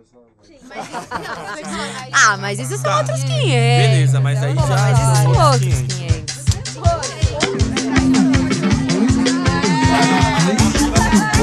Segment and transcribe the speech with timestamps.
[2.12, 2.98] Ah, mas isso são Tá.
[2.98, 3.46] outros 500.
[3.48, 5.96] Beleza, mas aí Pô, já- Mas isso são outros 500.
[5.96, 6.20] 500.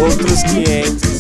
[0.02, 1.18] Outros 500.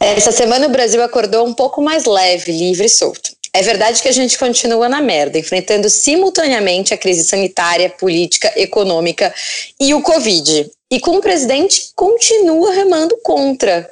[0.00, 3.30] Essa semana o Brasil acordou um pouco mais leve, livre e solto.
[3.52, 9.32] É verdade que a gente continua na merda, enfrentando simultaneamente a crise sanitária, política, econômica
[9.80, 10.68] e o Covid.
[10.94, 13.90] E com o presidente continua remando contra.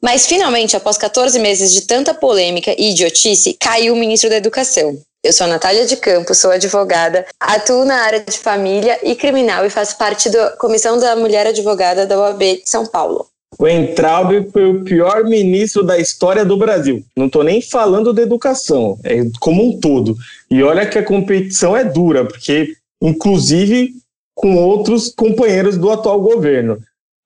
[0.00, 4.96] Mas finalmente, após 14 meses de tanta polêmica e idiotice, caiu o ministro da Educação.
[5.22, 9.66] Eu sou a Natália de Campos, sou advogada, atuo na área de família e criminal
[9.66, 13.26] e faço parte da Comissão da Mulher Advogada da OAB de São Paulo.
[13.58, 17.04] O Entraub foi o pior ministro da história do Brasil.
[17.14, 20.16] Não estou nem falando da educação, é como um todo.
[20.50, 22.72] E olha que a competição é dura, porque
[23.02, 23.92] inclusive
[24.38, 26.78] com outros companheiros do atual governo.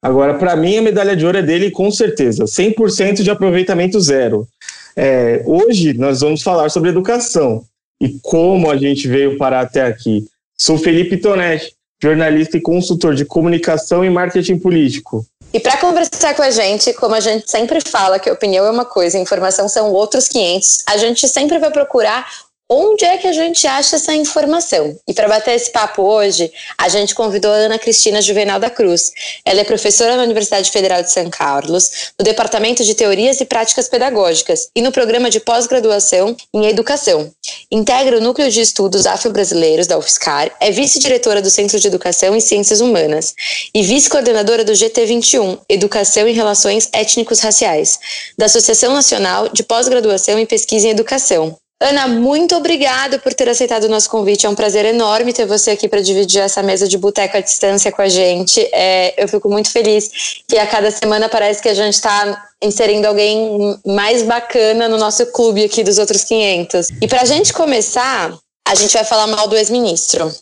[0.02, 2.44] Agora, para mim, a medalha de ouro é dele, com certeza.
[2.44, 4.48] 100% de aproveitamento zero.
[4.96, 7.64] É, hoje, nós vamos falar sobre educação
[8.00, 10.24] e como a gente veio parar até aqui.
[10.58, 15.24] Sou Felipe Tonetti, jornalista e consultor de comunicação e marketing político.
[15.52, 18.86] E para conversar com a gente, como a gente sempre fala que opinião é uma
[18.86, 22.26] coisa, informação são outros 500, a gente sempre vai procurar
[22.72, 24.96] onde é que a gente acha essa informação.
[25.06, 29.12] E para bater esse papo hoje, a gente convidou a Ana Cristina Juvenal da Cruz.
[29.44, 33.88] Ela é professora na Universidade Federal de São Carlos, no Departamento de Teorias e Práticas
[33.88, 37.30] Pedagógicas e no programa de pós-graduação em Educação.
[37.70, 42.40] Integra o Núcleo de Estudos Afro-Brasileiros da UFSCar, é vice-diretora do Centro de Educação e
[42.40, 43.34] Ciências Humanas
[43.74, 47.98] e vice-coordenadora do GT21, Educação e Relações Étnicos-Raciais,
[48.38, 51.56] da Associação Nacional de Pós-Graduação em Pesquisa em Educação.
[51.82, 54.46] Ana, muito obrigada por ter aceitado o nosso convite.
[54.46, 57.90] É um prazer enorme ter você aqui para dividir essa mesa de boteco à distância
[57.90, 58.60] com a gente.
[58.72, 63.08] É, eu fico muito feliz que a cada semana parece que a gente está inserindo
[63.08, 66.88] alguém mais bacana no nosso clube aqui dos outros 500.
[67.00, 68.32] E para a gente começar,
[68.66, 70.32] a gente vai falar mal do ex-ministro.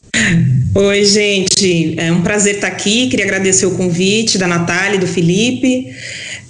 [0.75, 1.97] Oi, gente.
[1.99, 3.09] É um prazer estar aqui.
[3.09, 5.87] Queria agradecer o convite da Natália e do Felipe.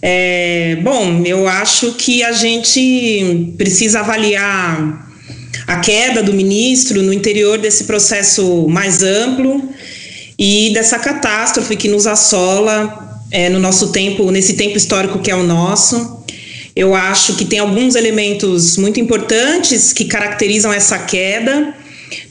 [0.02, 5.08] É, bom, eu acho que a gente precisa avaliar
[5.66, 9.68] a queda do ministro no interior desse processo mais amplo
[10.38, 15.36] e dessa catástrofe que nos assola é, no nosso tempo, nesse tempo histórico que é
[15.36, 16.24] o nosso.
[16.74, 21.74] Eu acho que tem alguns elementos muito importantes que caracterizam essa queda.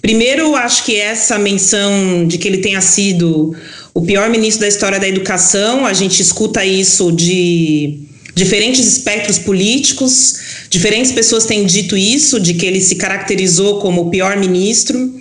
[0.01, 3.55] Primeiro, acho que essa menção de que ele tenha sido
[3.93, 7.99] o pior ministro da história da educação, a gente escuta isso de
[8.35, 10.35] diferentes espectros políticos,
[10.69, 15.13] diferentes pessoas têm dito isso, de que ele se caracterizou como o pior ministro.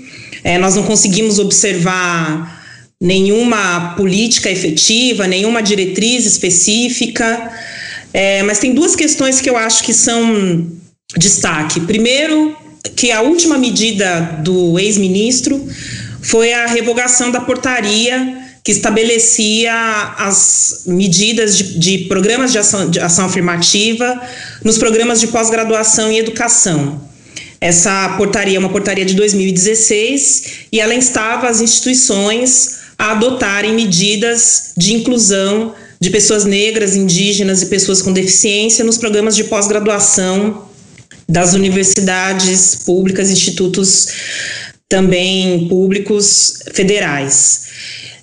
[0.44, 2.56] É, nós não conseguimos observar
[3.00, 7.50] nenhuma política efetiva, nenhuma diretriz específica.
[8.12, 10.66] É, mas tem duas questões que eu acho que são
[11.16, 11.80] destaque.
[11.80, 12.56] Primeiro,
[12.94, 15.66] que a última medida do ex-ministro
[16.22, 18.37] foi a revogação da portaria
[18.68, 19.72] que estabelecia
[20.18, 24.20] as medidas de, de programas de ação, de ação afirmativa
[24.62, 27.00] nos programas de pós-graduação em educação.
[27.58, 34.74] Essa portaria é uma portaria de 2016 e ela instava as instituições a adotarem medidas
[34.76, 40.68] de inclusão de pessoas negras, indígenas e pessoas com deficiência nos programas de pós-graduação
[41.26, 44.08] das universidades públicas, institutos
[44.90, 47.66] também públicos federais.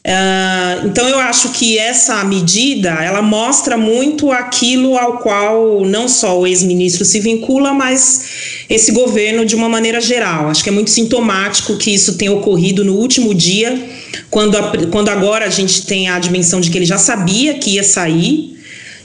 [0.05, 6.39] Uh, então eu acho que essa medida ela mostra muito aquilo ao qual não só
[6.39, 10.47] o ex-ministro se vincula, mas esse governo de uma maneira geral.
[10.47, 13.83] Acho que é muito sintomático que isso tenha ocorrido no último dia,
[14.29, 17.71] quando, a, quando agora a gente tem a dimensão de que ele já sabia que
[17.71, 18.59] ia sair,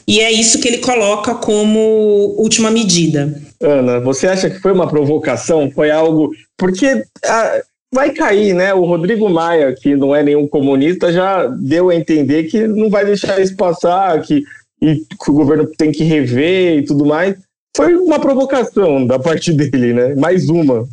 [0.07, 3.41] e é isso que ele coloca como última medida.
[3.63, 5.71] Ana, você acha que foi uma provocação?
[5.71, 6.31] Foi algo.
[6.59, 7.05] Porque.
[7.25, 8.73] A vai cair, né?
[8.73, 13.05] O Rodrigo Maia, que não é nenhum comunista, já deu a entender que não vai
[13.05, 14.45] deixar isso passar, que,
[14.81, 17.37] e que o governo tem que rever e tudo mais.
[17.77, 20.15] Foi uma provocação da parte dele, né?
[20.15, 20.89] Mais uma.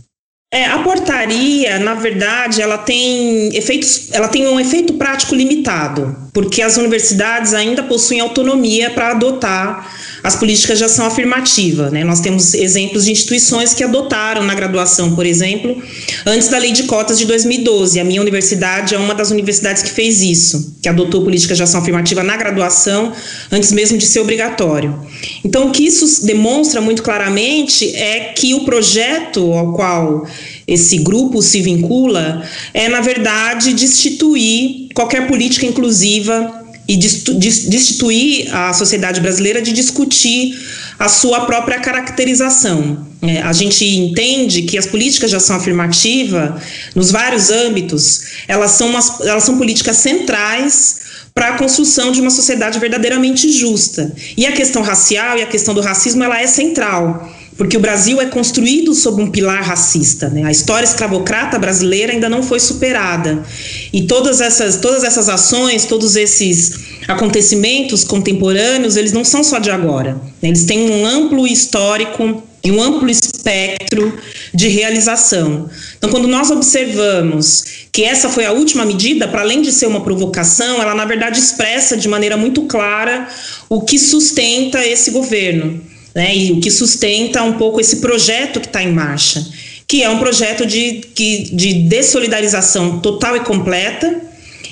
[0.51, 6.61] É, a portaria, na verdade, ela tem efeitos, ela tem um efeito prático limitado, porque
[6.61, 9.93] as universidades ainda possuem autonomia para adotar
[10.23, 11.89] as políticas de ação afirmativa.
[11.89, 12.03] Né?
[12.03, 15.81] Nós temos exemplos de instituições que adotaram na graduação, por exemplo,
[16.25, 17.99] antes da lei de cotas de 2012.
[17.99, 21.81] A minha universidade é uma das universidades que fez isso, que adotou políticas de ação
[21.81, 23.13] afirmativa na graduação,
[23.51, 24.99] antes mesmo de ser obrigatório.
[25.43, 30.27] Então, o que isso demonstra muito claramente é que o projeto ao qual
[30.67, 32.43] esse grupo se vincula
[32.73, 36.56] é, na verdade, destituir qualquer política inclusiva
[36.87, 40.57] e destituir a sociedade brasileira de discutir
[40.97, 43.05] a sua própria caracterização.
[43.21, 46.61] É, a gente entende que as políticas de ação afirmativa,
[46.95, 50.99] nos vários âmbitos, elas são, umas, elas são políticas centrais
[51.33, 54.13] para a construção de uma sociedade verdadeiramente justa.
[54.35, 58.21] E a questão racial e a questão do racismo, ela é central porque o Brasil
[58.21, 60.29] é construído sob um pilar racista.
[60.29, 60.43] Né?
[60.43, 63.43] A história escravocrata brasileira ainda não foi superada.
[63.91, 66.73] E todas essas, todas essas ações, todos esses
[67.07, 70.13] acontecimentos contemporâneos, eles não são só de agora.
[70.41, 70.49] Né?
[70.49, 74.13] Eles têm um amplo histórico e um amplo espectro
[74.53, 75.67] de realização.
[75.97, 80.01] Então, quando nós observamos que essa foi a última medida, para além de ser uma
[80.01, 83.27] provocação, ela na verdade expressa de maneira muito clara
[83.69, 85.81] o que sustenta esse governo
[86.17, 89.45] né, e o que sustenta um pouco esse projeto que está em marcha,
[89.87, 94.19] que é um projeto de, de dessolidarização total e completa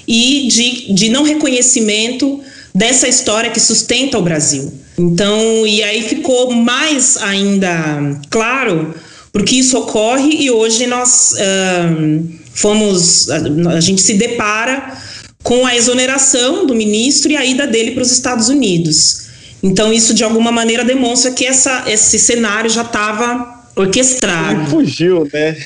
[0.08, 2.42] e de, de não reconhecimento
[2.74, 4.74] dessa história que sustenta o Brasil.
[4.98, 8.96] Então, e aí ficou mais ainda claro
[9.32, 14.98] porque isso ocorre e hoje nós uh, fomos, a, a gente se depara
[15.44, 19.25] com a exoneração do ministro e a ida dele para os Estados Unidos.
[19.66, 24.70] Então, isso de alguma maneira demonstra que essa, esse cenário já estava orquestrado.
[24.70, 25.58] Fugiu, né?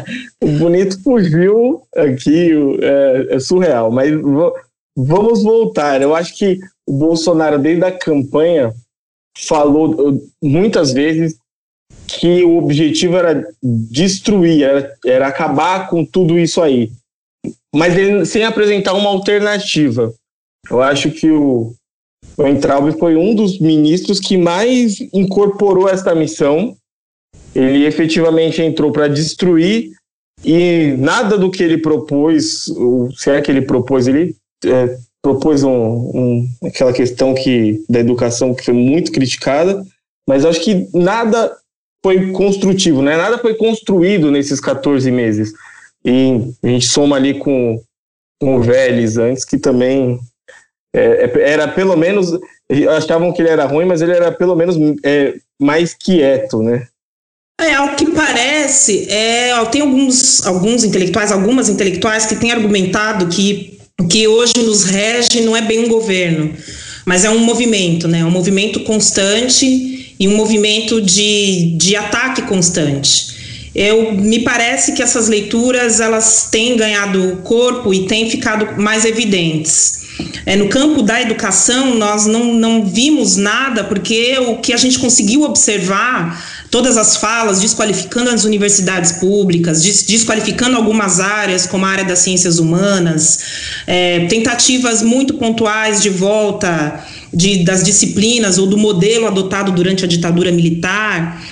[0.42, 2.50] o bonito fugiu aqui,
[2.80, 3.90] é, é surreal.
[3.90, 4.10] Mas
[4.96, 6.00] vamos voltar.
[6.00, 6.58] Eu acho que
[6.88, 8.72] o Bolsonaro, desde a campanha,
[9.36, 11.36] falou muitas vezes
[12.06, 16.90] que o objetivo era destruir, era, era acabar com tudo isso aí.
[17.74, 20.10] Mas ele, sem apresentar uma alternativa.
[20.70, 21.74] Eu acho que o,
[22.36, 26.74] o Entraub foi um dos ministros que mais incorporou esta missão.
[27.54, 29.90] Ele efetivamente entrou para destruir
[30.44, 34.34] e nada do que ele propôs, ou se é que ele propôs, ele
[34.64, 39.84] é, propôs um, um, aquela questão que da educação que foi muito criticada,
[40.28, 41.54] mas acho que nada
[42.02, 43.16] foi construtivo, né?
[43.16, 45.52] Nada foi construído nesses 14 meses.
[46.04, 47.80] E a gente soma ali com,
[48.40, 50.18] com o Vélez antes, que também
[50.94, 52.38] é, é, era pelo menos.
[52.96, 56.86] Achavam que ele era ruim, mas ele era pelo menos é, mais quieto, né?
[57.60, 63.78] É, ao que parece, é, tem alguns, alguns intelectuais, algumas intelectuais que têm argumentado que
[64.00, 66.52] o que hoje nos rege não é bem um governo,
[67.04, 68.24] mas é um movimento, né?
[68.24, 73.31] Um movimento constante e um movimento de, de ataque constante.
[73.74, 80.02] Eu, me parece que essas leituras elas têm ganhado corpo e têm ficado mais evidentes.
[80.44, 84.98] É, no campo da educação, nós não, não vimos nada, porque o que a gente
[84.98, 86.38] conseguiu observar,
[86.70, 92.20] todas as falas desqualificando as universidades públicas, des, desqualificando algumas áreas, como a área das
[92.20, 93.40] ciências humanas,
[93.86, 100.08] é, tentativas muito pontuais de volta de, das disciplinas ou do modelo adotado durante a
[100.08, 101.42] ditadura militar.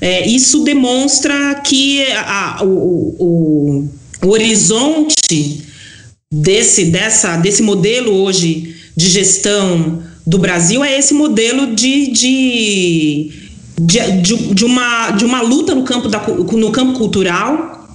[0.00, 3.88] É, isso demonstra que a, o, o,
[4.22, 5.62] o horizonte
[6.32, 13.32] desse, dessa, desse modelo hoje de gestão do Brasil é esse modelo de, de,
[13.78, 17.88] de, de, uma, de uma luta no campo, da, no campo cultural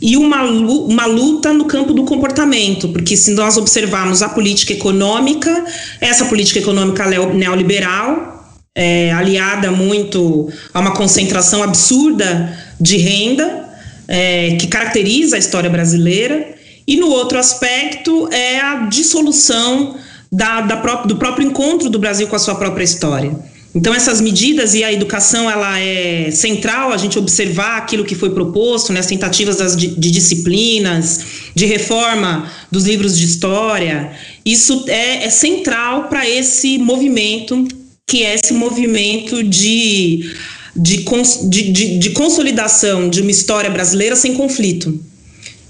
[0.00, 5.64] e uma, uma luta no campo do comportamento, porque se nós observarmos a política econômica,
[6.00, 8.39] essa política econômica neoliberal,
[8.74, 13.68] é, aliada muito a uma concentração absurda de renda,
[14.06, 16.54] é, que caracteriza a história brasileira,
[16.86, 19.96] e no outro aspecto é a dissolução
[20.32, 23.36] da, da pró do próprio encontro do Brasil com a sua própria história.
[23.72, 28.30] Então essas medidas e a educação ela é central a gente observar aquilo que foi
[28.30, 31.20] proposto, né, as tentativas das, de, de disciplinas,
[31.54, 34.10] de reforma dos livros de história.
[34.44, 37.68] Isso é, é central para esse movimento
[38.10, 40.34] que é esse movimento de,
[40.74, 41.04] de,
[41.48, 45.00] de, de consolidação de uma história brasileira sem conflito.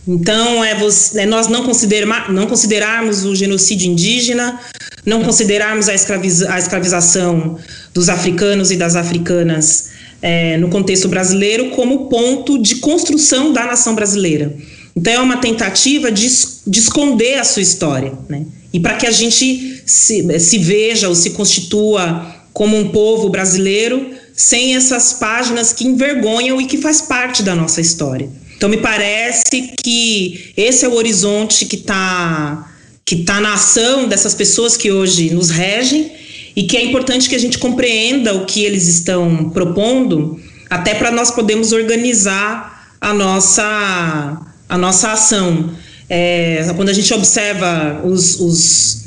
[0.08, 4.58] Então, é, você, é nós não, considerar, não considerarmos o genocídio indígena,
[5.04, 7.58] não considerarmos a, escraviza, a escravização
[7.92, 9.90] dos africanos e das africanas
[10.22, 14.56] é, no contexto brasileiro como ponto de construção da nação brasileira.
[14.96, 16.26] Então, é uma tentativa de,
[16.66, 18.46] de esconder a sua história, né?
[18.72, 24.10] E para que a gente se, se veja ou se constitua como um povo brasileiro
[24.34, 28.28] sem essas páginas que envergonham e que faz parte da nossa história.
[28.56, 32.66] Então, me parece que esse é o horizonte que está
[33.04, 36.12] que tá na ação dessas pessoas que hoje nos regem
[36.54, 41.10] e que é importante que a gente compreenda o que eles estão propondo, até para
[41.10, 45.70] nós podermos organizar a nossa, a nossa ação.
[46.12, 49.00] É, quando a gente observa os, os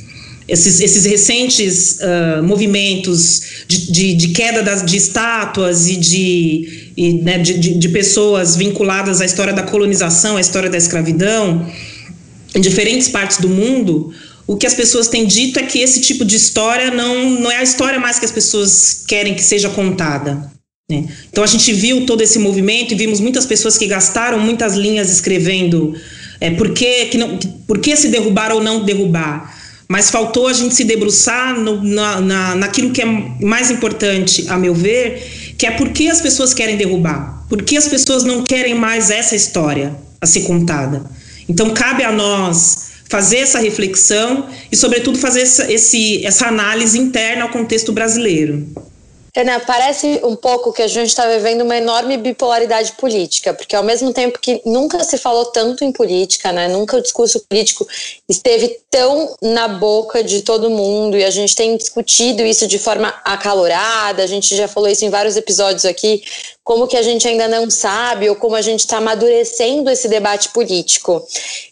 [0.48, 7.14] esses, esses recentes uh, movimentos de, de, de, queda das, de estátuas e, de, e
[7.16, 11.70] né, de, de, pessoas vinculadas à história da colonização, à história da escravidão,
[12.56, 14.14] em diferentes partes do mundo,
[14.46, 17.58] o que as pessoas têm dito é que esse tipo de história não, não é
[17.58, 20.52] a história mais que as pessoas querem que seja contada.
[20.92, 21.08] Né?
[21.30, 25.10] Então a gente viu todo esse movimento e vimos muitas pessoas que gastaram muitas linhas
[25.10, 25.96] escrevendo
[26.44, 29.56] é, por, que, que não, por que se derrubar ou não derrubar.
[29.88, 34.58] Mas faltou a gente se debruçar no, na, na, naquilo que é mais importante, a
[34.58, 37.46] meu ver, que é por que as pessoas querem derrubar.
[37.48, 41.06] Por que as pessoas não querem mais essa história a ser contada.
[41.48, 47.44] Então cabe a nós fazer essa reflexão e, sobretudo, fazer essa, esse, essa análise interna
[47.44, 48.68] ao contexto brasileiro.
[49.36, 53.84] Ana, parece um pouco que a gente está vivendo uma enorme bipolaridade política, porque ao
[53.84, 57.88] mesmo tempo que nunca se falou tanto em política, né, nunca o discurso político
[58.30, 63.08] esteve tão na boca de todo mundo e a gente tem discutido isso de forma
[63.25, 66.22] acalorada, a gente já falou isso em vários episódios aqui,
[66.63, 70.50] como que a gente ainda não sabe ou como a gente está amadurecendo esse debate
[70.50, 71.25] político.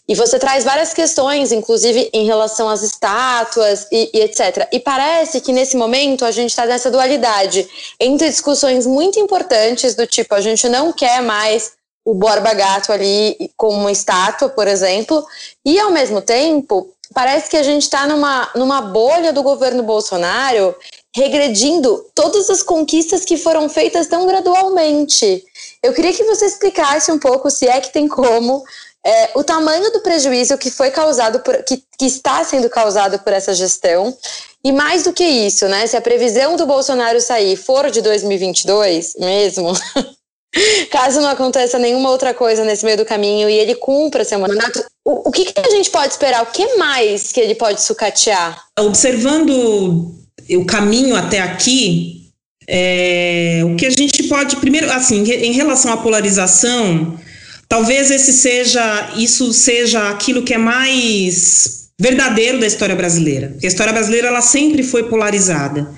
[0.06, 4.68] E você traz várias questões, inclusive em relação às estátuas e, e etc.
[4.70, 7.66] E parece que nesse momento a gente está nessa dualidade
[7.98, 11.72] entre discussões muito importantes do tipo a gente não quer mais
[12.04, 15.24] o Borba Gato ali como uma estátua, por exemplo,
[15.64, 20.74] e ao mesmo tempo parece que a gente está numa, numa bolha do governo Bolsonaro
[21.14, 25.44] regredindo todas as conquistas que foram feitas tão gradualmente.
[25.82, 28.64] Eu queria que você explicasse um pouco, se é que tem como,
[29.04, 33.32] é, o tamanho do prejuízo que foi causado por, que, que está sendo causado por
[33.32, 34.16] essa gestão.
[34.64, 35.86] E mais do que isso, né?
[35.86, 39.72] Se a previsão do Bolsonaro sair for de 2022 mesmo,
[40.90, 44.84] caso não aconteça nenhuma outra coisa nesse meio do caminho e ele cumpra seu mandato,
[45.04, 46.44] o, o que, que a gente pode esperar?
[46.44, 48.64] O que mais que ele pode sucatear?
[48.78, 50.21] Observando
[50.56, 52.22] o caminho até aqui,
[52.68, 57.18] é, o que a gente pode, primeiro, assim, em relação à polarização,
[57.68, 63.48] talvez esse seja, isso seja aquilo que é mais verdadeiro da história brasileira.
[63.48, 65.92] Porque a história brasileira ela sempre foi polarizada.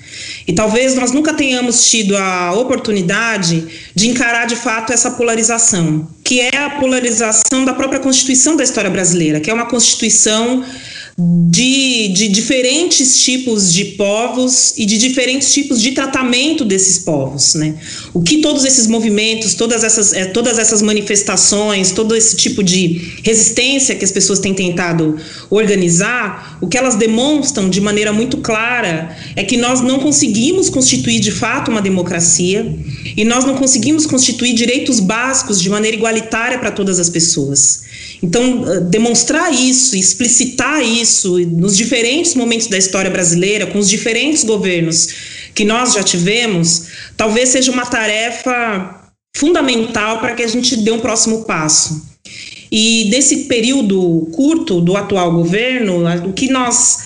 [0.46, 6.40] E talvez nós nunca tenhamos tido a oportunidade de encarar de fato essa polarização, que
[6.40, 10.62] é a polarização da própria Constituição da história brasileira, que é uma Constituição
[11.16, 17.76] de, de diferentes tipos de povos e de diferentes tipos de tratamento desses povos, né?
[18.12, 23.20] O que todos esses movimentos, todas essas, é, todas essas manifestações, todo esse tipo de
[23.22, 25.16] resistência que as pessoas têm tentado
[25.50, 31.20] organizar, o que elas demonstram de maneira muito clara é que nós não conseguimos constituir
[31.20, 32.74] de fato uma democracia
[33.16, 37.82] e nós não conseguimos constituir direitos básicos de maneira igualitária para todas as pessoas.
[38.22, 44.44] Então, eh, demonstrar isso, explicitar isso nos diferentes momentos da história brasileira, com os diferentes
[44.44, 45.08] governos
[45.54, 51.00] que nós já tivemos, talvez seja uma tarefa fundamental para que a gente dê um
[51.00, 52.14] próximo passo.
[52.70, 57.04] E desse período curto do atual governo, o que nós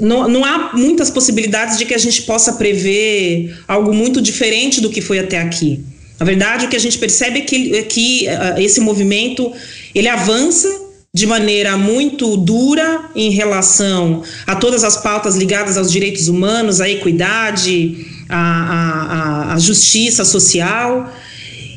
[0.00, 4.88] não, não, há muitas possibilidades de que a gente possa prever algo muito diferente do
[4.88, 5.80] que foi até aqui.
[6.18, 9.52] Na verdade, o que a gente percebe é que, é que uh, esse movimento
[9.94, 10.68] ele avança
[11.12, 16.88] de maneira muito dura em relação a todas as pautas ligadas aos direitos humanos, à
[16.88, 21.12] equidade, à, à, à justiça social.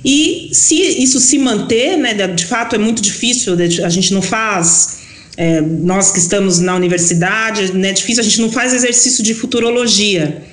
[0.06, 3.54] E se isso se manter, né, de fato é muito difícil,
[3.84, 5.00] a gente não faz,
[5.36, 9.34] é, nós que estamos na universidade, né, é difícil, a gente não faz exercício de
[9.34, 10.44] futurologia.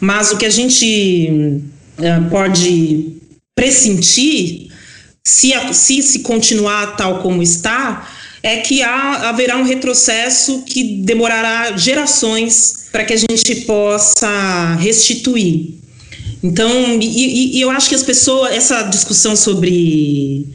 [0.00, 1.60] Mas o que a gente
[1.98, 3.12] é, pode
[3.54, 4.73] pressentir
[5.26, 8.10] se, se, se continuar tal como está,
[8.42, 15.76] é que há, haverá um retrocesso que demorará gerações para que a gente possa restituir.
[16.42, 20.46] Então, e, e, eu acho que as pessoas, essa discussão sobre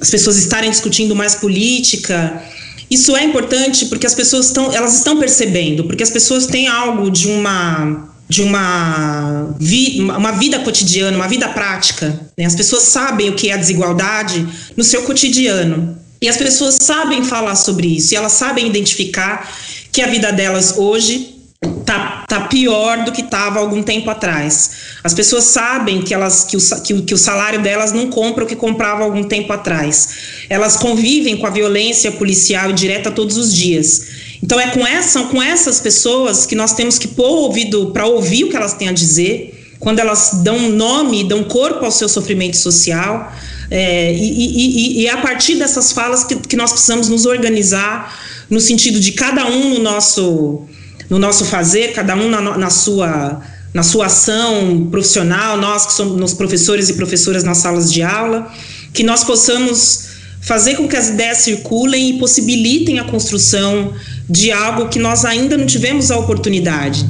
[0.00, 2.42] as pessoas estarem discutindo mais política,
[2.90, 7.10] isso é importante porque as pessoas estão, elas estão percebendo, porque as pessoas têm algo
[7.10, 12.20] de uma de uma, vi, uma vida cotidiana, uma vida prática.
[12.36, 12.44] Né?
[12.44, 15.98] As pessoas sabem o que é a desigualdade no seu cotidiano.
[16.20, 19.48] E as pessoas sabem falar sobre isso, e elas sabem identificar
[19.92, 21.38] que a vida delas hoje
[21.84, 24.70] tá, tá pior do que estava algum tempo atrás.
[25.02, 28.46] As pessoas sabem que, elas, que, o, que, que o salário delas não compra o
[28.46, 30.10] que comprava algum tempo atrás.
[30.50, 34.27] Elas convivem com a violência policial direta todos os dias.
[34.42, 38.06] Então é com, essa, com essas pessoas que nós temos que pôr o ouvido para
[38.06, 42.08] ouvir o que elas têm a dizer, quando elas dão nome, dão corpo ao seu
[42.08, 43.32] sofrimento social.
[43.70, 48.16] É, e, é a partir dessas falas que, que nós precisamos nos organizar
[48.48, 50.62] no sentido de cada um no nosso
[51.10, 53.40] no nosso fazer, cada um na, na sua
[53.72, 58.50] na sua ação profissional, nós que somos professores e professoras nas salas de aula,
[58.92, 60.07] que nós possamos
[60.48, 63.92] fazer com que as ideias circulem e possibilitem a construção
[64.26, 67.06] de algo que nós ainda não tivemos a oportunidade.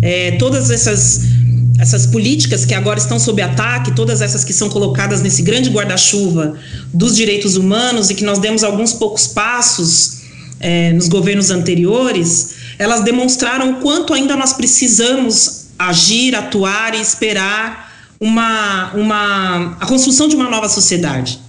[0.00, 1.32] É, todas essas
[1.80, 6.54] essas políticas que agora estão sob ataque, todas essas que são colocadas nesse grande guarda-chuva
[6.94, 10.20] dos direitos humanos e que nós demos alguns poucos passos
[10.60, 17.92] é, nos governos anteriores, elas demonstraram o quanto ainda nós precisamos agir, atuar e esperar
[18.20, 21.40] uma, uma, a construção de uma nova sociedade.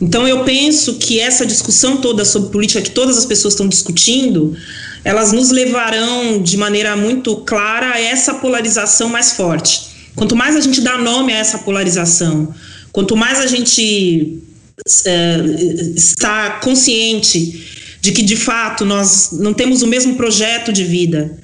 [0.00, 4.56] Então, eu penso que essa discussão toda sobre política que todas as pessoas estão discutindo,
[5.04, 9.88] elas nos levarão de maneira muito clara a essa polarização mais forte.
[10.14, 12.54] Quanto mais a gente dá nome a essa polarização,
[12.92, 14.38] quanto mais a gente
[15.06, 15.36] é,
[15.96, 17.64] está consciente
[18.00, 21.38] de que de fato nós não temos o mesmo projeto de vida,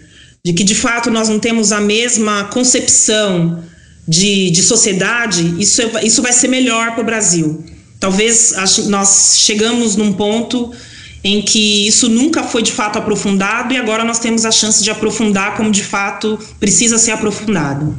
[0.45, 3.65] de que de fato nós não temos a mesma concepção
[4.07, 7.65] de, de sociedade, isso, é, isso vai ser melhor para o Brasil.
[7.99, 8.55] Talvez
[8.89, 10.71] nós chegamos num ponto
[11.23, 14.91] em que isso nunca foi de fato aprofundado e agora nós temos a chance de
[14.91, 17.97] aprofundar como de fato precisa ser aprofundado.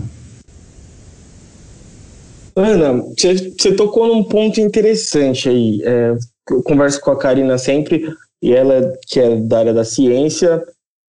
[2.55, 5.81] Ana, você tocou num ponto interessante aí.
[5.83, 6.15] É,
[6.49, 8.07] eu converso com a Karina sempre,
[8.41, 10.63] e ela, que é da área da ciência,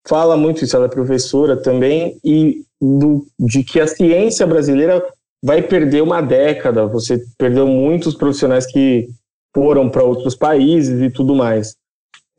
[0.08, 5.04] fala muito isso, ela é professora também, e do, de que a ciência brasileira
[5.44, 6.88] vai perder uma década.
[6.88, 9.10] Você perdeu muitos profissionais que
[9.54, 11.76] foram para outros países e tudo mais.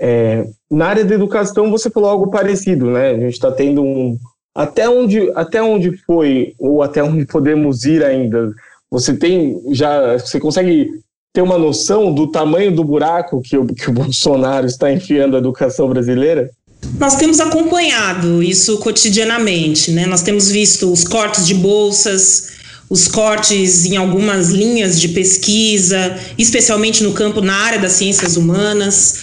[0.01, 3.11] É, na área da educação, você falou algo parecido, né?
[3.11, 4.19] A gente está tendo um.
[4.57, 8.53] Até onde, até onde foi, ou até onde podemos ir ainda?
[8.91, 10.19] Você tem já.
[10.19, 10.91] Você consegue
[11.33, 15.41] ter uma noção do tamanho do buraco que o, que o Bolsonaro está enfiando a
[15.41, 16.51] educação brasileira?
[16.99, 20.07] Nós temos acompanhado isso cotidianamente, né?
[20.07, 27.03] Nós temos visto os cortes de bolsas, os cortes em algumas linhas de pesquisa, especialmente
[27.03, 29.19] no campo, na área das ciências humanas.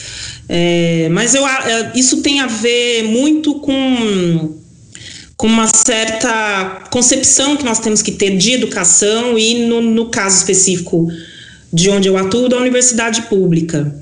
[0.49, 4.55] É, mas eu, é, isso tem a ver muito com,
[5.37, 10.37] com uma certa concepção que nós temos que ter de educação e, no, no caso
[10.37, 11.07] específico
[11.71, 13.95] de onde eu atuo, da universidade pública.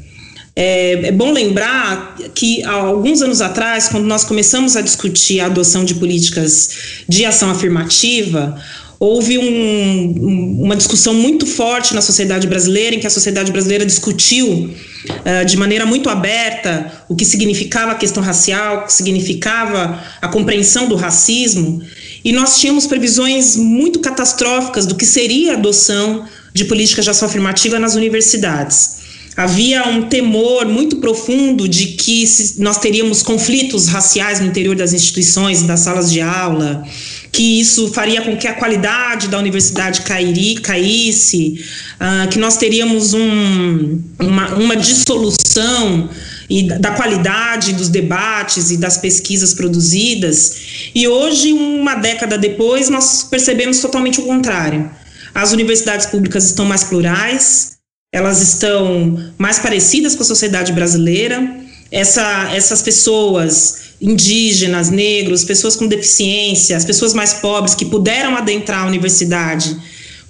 [0.55, 5.45] É, é, bom lembrar que há alguns anos atrás, quando nós começamos a discutir a
[5.45, 8.62] adoção de políticas de ação afirmativa,
[8.99, 14.47] houve um, uma discussão muito forte na sociedade brasileira, em que a sociedade brasileira discutiu
[14.49, 20.27] uh, de maneira muito aberta o que significava a questão racial, o que significava a
[20.27, 21.81] compreensão do racismo,
[22.25, 27.29] e nós tínhamos previsões muito catastróficas do que seria a adoção de políticas de ação
[27.29, 28.99] afirmativa nas universidades.
[29.38, 32.25] Havia um temor muito profundo de que
[32.57, 36.83] nós teríamos conflitos raciais no interior das instituições, das salas de aula,
[37.31, 41.63] que isso faria com que a qualidade da universidade cairi, caísse,
[41.95, 46.09] uh, que nós teríamos um, uma, uma dissolução
[46.49, 50.91] e da qualidade dos debates e das pesquisas produzidas.
[50.95, 54.89] E hoje, uma década depois, nós percebemos totalmente o contrário.
[55.33, 57.77] As universidades públicas estão mais plurais,
[58.11, 61.57] elas estão mais parecidas com a sociedade brasileira.
[61.91, 68.83] Essa, essas pessoas indígenas, negros, pessoas com deficiência, as pessoas mais pobres que puderam adentrar
[68.83, 69.75] a universidade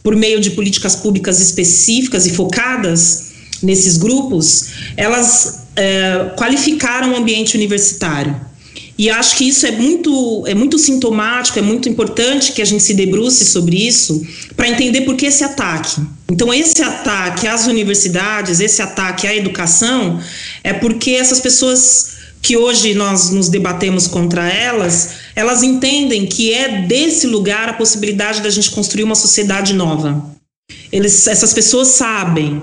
[0.01, 3.29] por meio de políticas públicas específicas e focadas
[3.61, 8.49] nesses grupos, elas é, qualificaram o ambiente universitário.
[8.97, 12.83] E acho que isso é muito, é muito sintomático, é muito importante que a gente
[12.83, 14.25] se debruce sobre isso
[14.57, 16.01] para entender por que esse ataque.
[16.29, 20.19] Então, esse ataque às universidades, esse ataque à educação,
[20.65, 26.83] é porque essas pessoas que hoje nós nos debatemos contra elas, elas entendem que é
[26.83, 30.25] desse lugar a possibilidade da gente construir uma sociedade nova.
[30.91, 32.61] Eles, essas pessoas sabem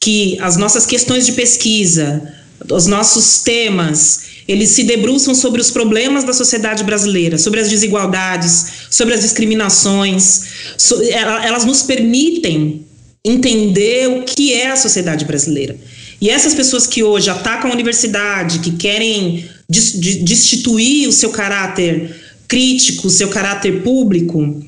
[0.00, 2.34] que as nossas questões de pesquisa,
[2.70, 8.66] os nossos temas, eles se debruçam sobre os problemas da sociedade brasileira, sobre as desigualdades,
[8.90, 10.42] sobre as discriminações.
[10.76, 12.86] So, elas nos permitem
[13.24, 15.76] entender o que é a sociedade brasileira.
[16.20, 22.14] E essas pessoas que hoje atacam a universidade, que querem destituir o seu caráter
[22.46, 24.60] crítico, o seu caráter público,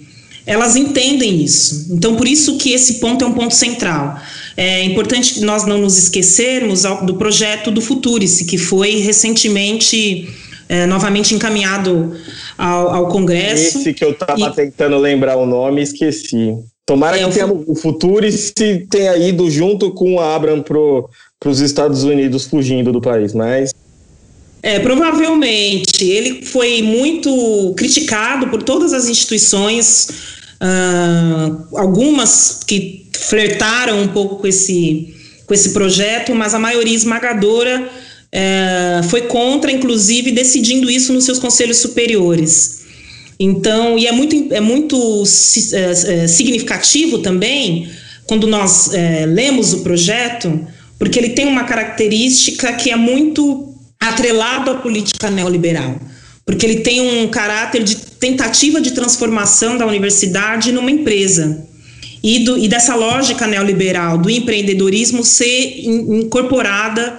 [0.47, 1.89] elas entendem isso.
[1.91, 4.19] Então, por isso que esse ponto é um ponto central.
[4.57, 10.29] É importante que nós não nos esquecermos do projeto do Futurice, que foi recentemente
[10.69, 12.15] é, novamente encaminhado
[12.57, 13.79] ao, ao, Congresso.
[13.79, 16.57] Esse que eu estava tentando lembrar o nome, esqueci.
[16.85, 18.53] Tomara é, que o, tenha, o Futurice
[18.91, 20.63] tenha ido junto com a Abram
[21.43, 23.73] para os Estados Unidos fugindo do país, mas
[24.63, 26.05] É, provavelmente.
[26.05, 30.09] Ele foi muito criticado por todas as instituições,
[30.63, 35.13] uh, algumas que flertaram um pouco com esse,
[35.47, 41.41] com esse projeto, mas a maioria esmagadora uh, foi contra, inclusive decidindo isso nos seus
[41.41, 42.83] conselhos superiores.
[43.41, 45.27] Então, e é muito, é muito uh,
[46.29, 47.91] significativo também
[48.29, 48.93] quando nós
[49.27, 50.49] lemos o projeto,
[51.03, 56.01] porque ele tem uma característica que é muito atrelado à política neoliberal,
[56.47, 61.67] porque ele tem um caráter de tentativa de transformação da universidade numa empresa.
[62.23, 67.19] E, do, e dessa lógica neoliberal do empreendedorismo ser in, incorporada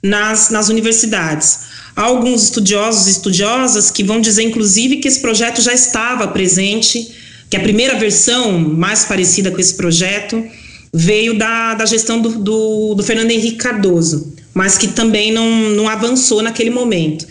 [0.00, 1.58] nas, nas universidades.
[1.96, 7.10] Há alguns estudiosos e estudiosas que vão dizer, inclusive, que esse projeto já estava presente,
[7.50, 10.40] que a primeira versão mais parecida com esse projeto
[10.94, 15.88] veio da, da gestão do, do, do Fernando Henrique Cardoso mas que também não, não
[15.88, 17.26] avançou naquele momento.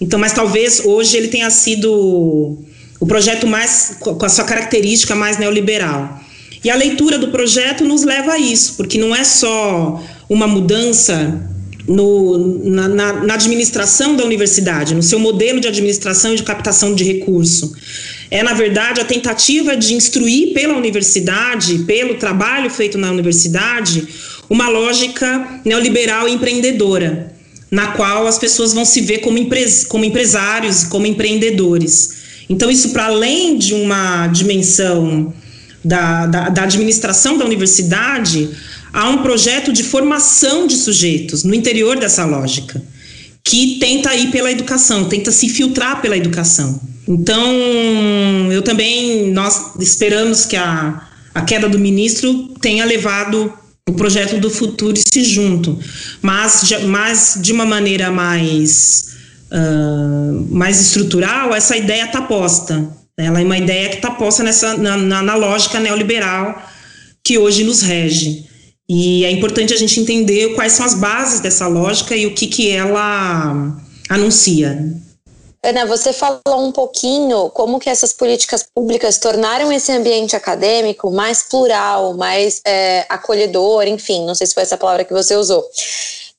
[0.00, 2.58] Então, mas talvez hoje ele tenha sido
[2.98, 6.20] o projeto mais com a sua característica mais neoliberal.
[6.64, 11.48] E a leitura do projeto nos leva a isso, porque não é só uma mudança
[11.86, 16.94] no, na, na, na, administração da universidade, no seu modelo de administração e de captação
[16.94, 17.74] de recurso.
[18.34, 24.08] É, na verdade, a tentativa de instruir pela universidade, pelo trabalho feito na universidade,
[24.50, 27.32] uma lógica neoliberal e empreendedora,
[27.70, 32.44] na qual as pessoas vão se ver como, empres como empresários, como empreendedores.
[32.50, 35.32] Então, isso, para além de uma dimensão
[35.84, 38.50] da, da, da administração da universidade,
[38.92, 42.82] há um projeto de formação de sujeitos no interior dessa lógica,
[43.44, 46.93] que tenta ir pela educação, tenta se filtrar pela educação.
[47.06, 53.52] Então, eu também, nós esperamos que a, a queda do ministro tenha levado
[53.88, 55.78] o projeto do futuro se junto,
[56.22, 59.16] mas, mas de uma maneira mais,
[59.52, 62.88] uh, mais estrutural, essa ideia está posta.
[63.16, 66.62] Ela é uma ideia que está posta nessa, na, na, na lógica neoliberal
[67.22, 68.46] que hoje nos rege.
[68.88, 72.46] E é importante a gente entender quais são as bases dessa lógica e o que,
[72.46, 74.94] que ela anuncia.
[75.64, 81.42] Ana, você falou um pouquinho como que essas políticas públicas tornaram esse ambiente acadêmico mais
[81.42, 85.64] plural, mais é, acolhedor, enfim, não sei se foi essa palavra que você usou.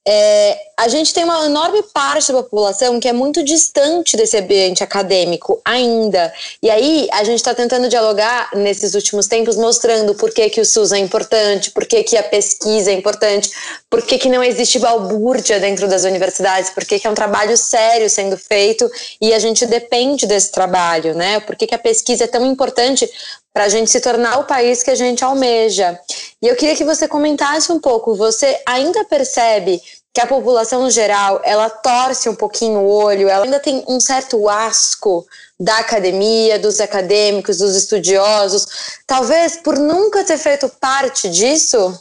[0.08, 4.84] É, a gente tem uma enorme parte da população que é muito distante desse ambiente
[4.84, 6.32] acadêmico ainda.
[6.62, 10.66] E aí a gente está tentando dialogar nesses últimos tempos, mostrando por que, que o
[10.66, 13.50] SUS é importante, por que, que a pesquisa é importante,
[13.90, 17.58] por que, que não existe balbúrdia dentro das universidades, por que, que é um trabalho
[17.58, 18.88] sério sendo feito
[19.20, 21.40] e a gente depende desse trabalho, né?
[21.40, 23.10] Por que, que a pesquisa é tão importante
[23.56, 25.98] para a gente se tornar o país que a gente almeja.
[26.42, 28.14] E eu queria que você comentasse um pouco.
[28.14, 29.82] Você ainda percebe
[30.14, 33.98] que a população no geral ela torce um pouquinho o olho, ela ainda tem um
[33.98, 35.26] certo asco
[35.58, 38.68] da academia, dos acadêmicos, dos estudiosos,
[39.08, 41.98] talvez por nunca ter feito parte disso?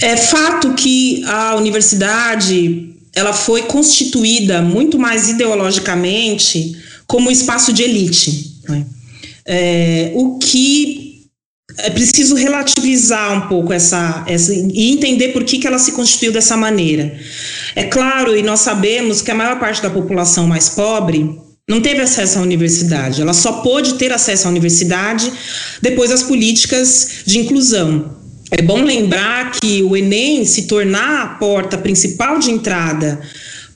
[0.00, 8.62] É fato que a universidade ela foi constituída muito mais ideologicamente como espaço de elite.
[8.66, 8.86] Né?
[9.46, 11.10] É, o que
[11.78, 16.32] é preciso relativizar um pouco essa, essa e entender por que, que ela se constituiu
[16.32, 17.16] dessa maneira.
[17.74, 22.00] É claro, e nós sabemos que a maior parte da população mais pobre não teve
[22.00, 25.32] acesso à universidade, ela só pôde ter acesso à universidade
[25.80, 28.16] depois das políticas de inclusão.
[28.50, 33.20] É bom lembrar que o Enem se tornar a porta principal de entrada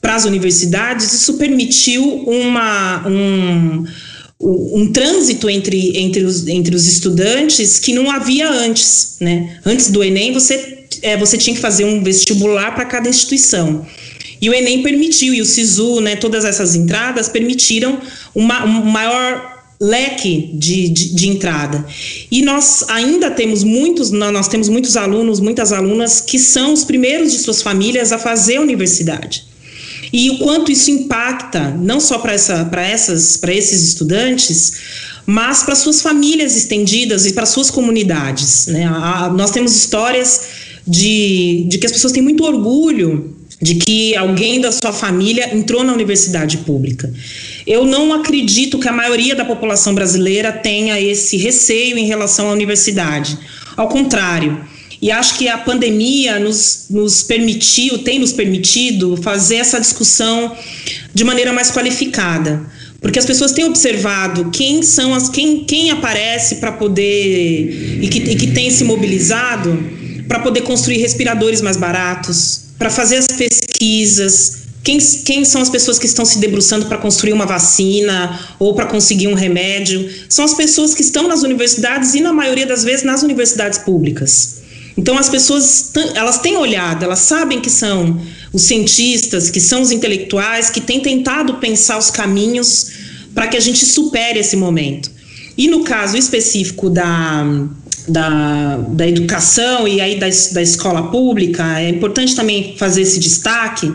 [0.01, 3.85] para as universidades, isso permitiu uma, um,
[4.39, 9.17] um trânsito entre, entre, os, entre os estudantes que não havia antes.
[9.19, 9.59] Né?
[9.65, 13.85] Antes do Enem, você, é, você tinha que fazer um vestibular para cada instituição.
[14.41, 17.99] E o Enem permitiu, e o SISU, né, todas essas entradas permitiram
[18.35, 21.85] uma, um maior leque de, de, de, entrada.
[22.29, 27.31] E nós ainda temos muitos, nós temos muitos alunos, muitas alunas que são os primeiros
[27.31, 29.54] de suas famílias a fazer a universidade
[30.11, 34.73] e o quanto isso impacta não só para essa, essas, para esses estudantes,
[35.25, 38.67] mas para suas famílias estendidas e para suas comunidades.
[38.67, 38.85] Né?
[38.85, 40.41] A, nós temos histórias
[40.85, 45.83] de, de que as pessoas têm muito orgulho de que alguém da sua família entrou
[45.83, 47.11] na universidade pública.
[47.65, 52.51] Eu não acredito que a maioria da população brasileira tenha esse receio em relação à
[52.51, 53.37] universidade.
[53.75, 54.61] Ao contrário,
[55.01, 60.55] e acho que a pandemia nos, nos permitiu, tem nos permitido fazer essa discussão
[61.13, 62.65] de maneira mais qualificada.
[63.01, 68.19] Porque as pessoas têm observado quem são as quem, quem aparece para poder e que,
[68.19, 69.77] e que tem se mobilizado
[70.27, 75.97] para poder construir respiradores mais baratos, para fazer as pesquisas quem, quem, são as pessoas
[75.97, 80.07] que estão se debruçando para construir uma vacina ou para conseguir um remédio?
[80.29, 84.61] São as pessoas que estão nas universidades e, na maioria das vezes, nas universidades públicas.
[84.97, 88.19] Então, as pessoas elas têm olhado, elas sabem que são
[88.53, 92.91] os cientistas, que são os intelectuais, que têm tentado pensar os caminhos
[93.33, 95.11] para que a gente supere esse momento.
[95.57, 97.45] E no caso específico da,
[98.07, 103.93] da, da educação e aí da, da escola pública, é importante também fazer esse destaque,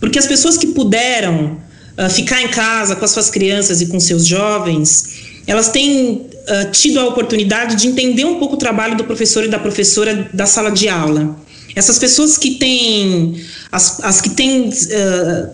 [0.00, 1.58] porque as pessoas que puderam
[1.98, 6.70] uh, ficar em casa com as suas crianças e com seus jovens, elas têm uh,
[6.70, 10.46] tido a oportunidade de entender um pouco o trabalho do professor e da professora da
[10.46, 11.36] sala de aula.
[11.74, 14.72] Essas pessoas que têm, as, as que têm uh,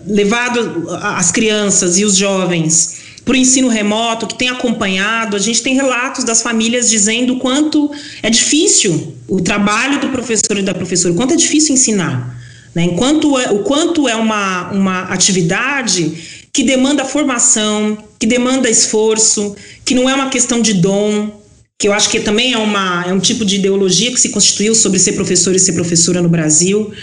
[0.07, 5.61] levado as crianças e os jovens para o ensino remoto, que têm acompanhado, a gente
[5.63, 11.13] tem relatos das famílias dizendo quanto é difícil o trabalho do professor e da professora,
[11.15, 12.39] quanto é difícil ensinar.
[12.75, 12.83] Né?
[12.83, 19.93] Enquanto é, o quanto é uma, uma atividade que demanda formação, que demanda esforço, que
[19.93, 21.41] não é uma questão de dom,
[21.77, 24.73] que eu acho que também é, uma, é um tipo de ideologia que se constituiu
[24.73, 26.93] sobre ser professor e ser professora no Brasil.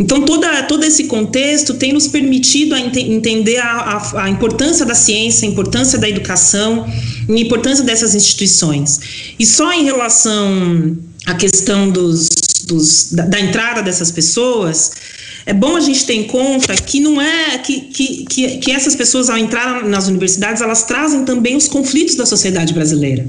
[0.00, 4.86] Então, toda, todo esse contexto tem nos permitido a ent entender a, a, a, importância
[4.86, 6.90] da ciência, a importância da educação
[7.28, 9.34] e a importância dessas instituições.
[9.38, 12.30] E só em relação à questão dos,
[12.64, 14.90] dos, da, da, entrada dessas pessoas,
[15.46, 18.96] é bom a gente ter em conta que não é que, que, que, que essas
[18.96, 23.24] pessoas, ao entrar nas universidades, elas trazem também os conflitos da sociedade brasileira.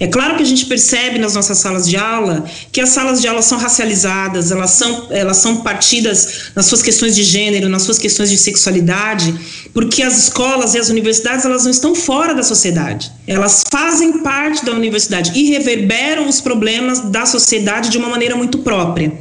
[0.00, 3.28] É claro que a gente percebe nas nossas salas de aula que as salas de
[3.28, 7.98] aula são racializadas, elas são, elas são partidas nas suas questões de gênero, nas suas
[7.98, 9.32] questões de sexualidade,
[9.72, 13.12] porque as escolas e as universidades elas não estão fora da sociedade.
[13.24, 18.58] Elas fazem parte da universidade e reverberam os problemas da sociedade de uma maneira muito
[18.58, 19.12] própria.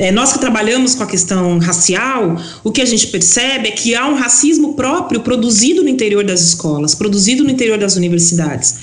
[0.00, 2.34] É, nós que trabalhamos com a questão racial,
[2.64, 6.40] o que a gente percebe é que há um racismo próprio produzido no interior das
[6.40, 8.76] escolas, produzido no interior das universidades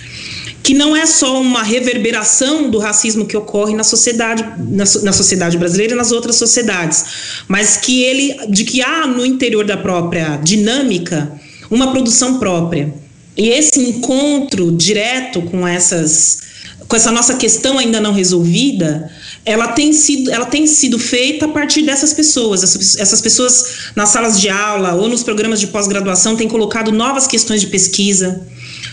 [0.61, 5.57] que não é só uma reverberação do racismo que ocorre na sociedade, na, na, sociedade
[5.57, 7.05] brasileira e nas outras sociedades,
[7.47, 11.31] mas que ele, de que há no interior da própria dinâmica
[11.71, 12.93] uma produção própria.
[13.37, 16.39] E esse encontro direto com essas,
[16.85, 19.09] com essa nossa questão ainda não resolvida,
[19.47, 22.63] ela tem sido, ela tem sido feita a partir dessas pessoas.
[22.63, 27.25] Essas, essas pessoas nas salas de aula ou nos programas de pós-graduação têm colocado novas
[27.25, 28.45] questões de pesquisa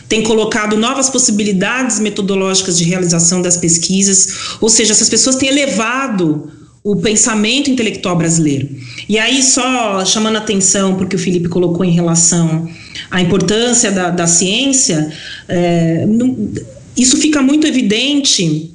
[0.09, 6.53] tem colocado novas possibilidades metodológicas de realização das pesquisas, ou seja, essas pessoas têm elevado
[6.85, 8.69] o pensamento intelectual brasileiro.
[9.09, 12.69] E aí, só chamando atenção, porque o Felipe colocou em relação
[13.11, 15.11] à importância da, da ciência,
[15.49, 16.51] é, não,
[16.95, 18.74] isso fica muito evidente,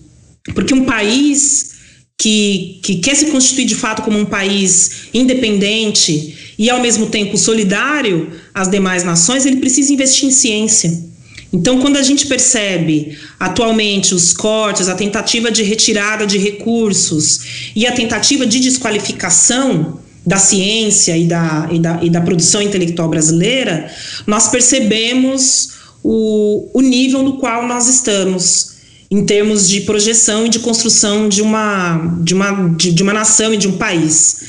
[0.53, 1.69] porque um país
[2.17, 7.37] que, que quer se constituir de fato como um país independente e, ao mesmo tempo,
[7.37, 11.09] solidário às demais nações, ele precisa investir em ciência.
[11.51, 17.87] Então, quando a gente percebe atualmente os cortes, a tentativa de retirada de recursos e
[17.87, 23.91] a tentativa de desqualificação da ciência e da, e da, e da produção intelectual brasileira,
[24.27, 25.69] nós percebemos
[26.03, 28.78] o, o nível no qual nós estamos
[29.11, 33.53] em termos de projeção e de construção de uma, de uma, de, de uma nação
[33.53, 34.41] e de um país.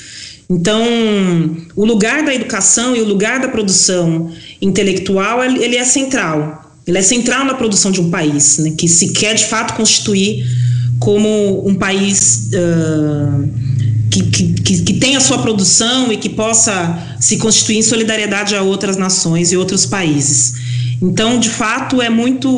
[0.50, 0.84] Então,
[1.76, 6.74] o lugar da educação e o lugar da produção intelectual, ele é central.
[6.86, 10.44] Ele é central na produção de um país, né, que se quer de fato constituir
[10.98, 13.48] como um país uh,
[14.10, 18.96] que, que, que tenha sua produção e que possa se constituir em solidariedade a outras
[18.96, 20.54] nações e outros países.
[21.00, 22.50] Então, de fato, é muito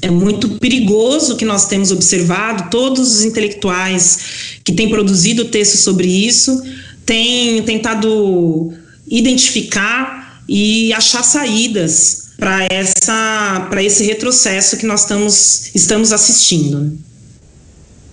[0.00, 2.70] é muito perigoso que nós temos observado.
[2.70, 6.62] Todos os intelectuais que têm produzido textos sobre isso
[7.04, 8.72] têm tentado
[9.06, 16.96] identificar e achar saídas para essa para esse retrocesso que nós estamos estamos assistindo.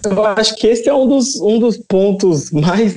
[0.04, 2.96] Eu acho que esse é um dos, um dos pontos mais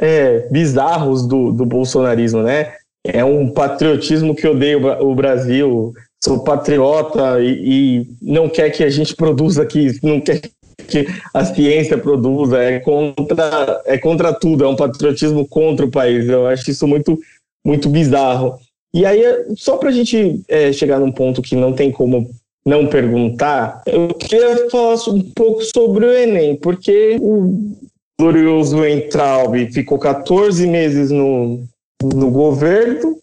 [0.00, 2.72] é, bizarros do, do bolsonarismo, né?
[3.04, 5.92] É um patriotismo que odeia o Brasil,
[6.24, 10.40] sou patriota e, e não quer que a gente produza aqui, não quer
[10.88, 16.26] que a ciência produza, é contra, é contra tudo, é um patriotismo contra o país.
[16.28, 17.18] Eu acho isso muito,
[17.64, 18.58] muito bizarro.
[18.92, 19.22] E aí,
[19.56, 22.30] só para a gente é, chegar num ponto que não tem como
[22.66, 27.76] não perguntar, eu queria falar um pouco sobre o Enem, porque o
[28.18, 31.62] glorioso Entraub ficou 14 meses no,
[32.02, 33.18] no governo,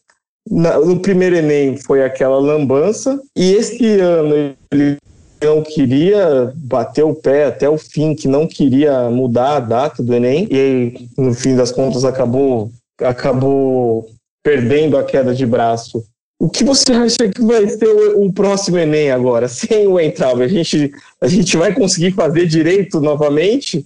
[0.49, 4.97] na, no primeiro Enem foi aquela lambança, e esse ano ele
[5.43, 10.13] não queria bater o pé até o fim, que não queria mudar a data do
[10.13, 14.07] Enem, e aí, no fim das contas acabou acabou
[14.43, 16.03] perdendo a queda de braço.
[16.39, 20.43] O que você acha que vai ser o, o próximo Enem agora, sem o entrave?
[20.43, 23.85] A gente, a gente vai conseguir fazer direito novamente?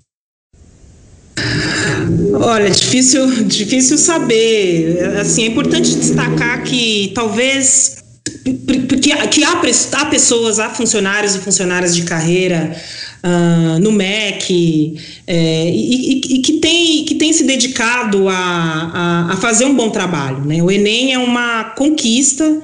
[2.33, 4.99] Olha, difícil, difícil saber.
[5.19, 7.97] Assim, é importante destacar que talvez
[8.43, 8.97] que,
[9.27, 9.53] que há,
[9.93, 12.75] há pessoas, há funcionários e funcionárias de carreira
[13.23, 19.33] uh, no MEC é, e, e, e, que, tem, que tem se dedicado a, a,
[19.33, 20.45] a, fazer um bom trabalho.
[20.45, 20.61] Né?
[20.61, 22.61] O Enem é uma conquista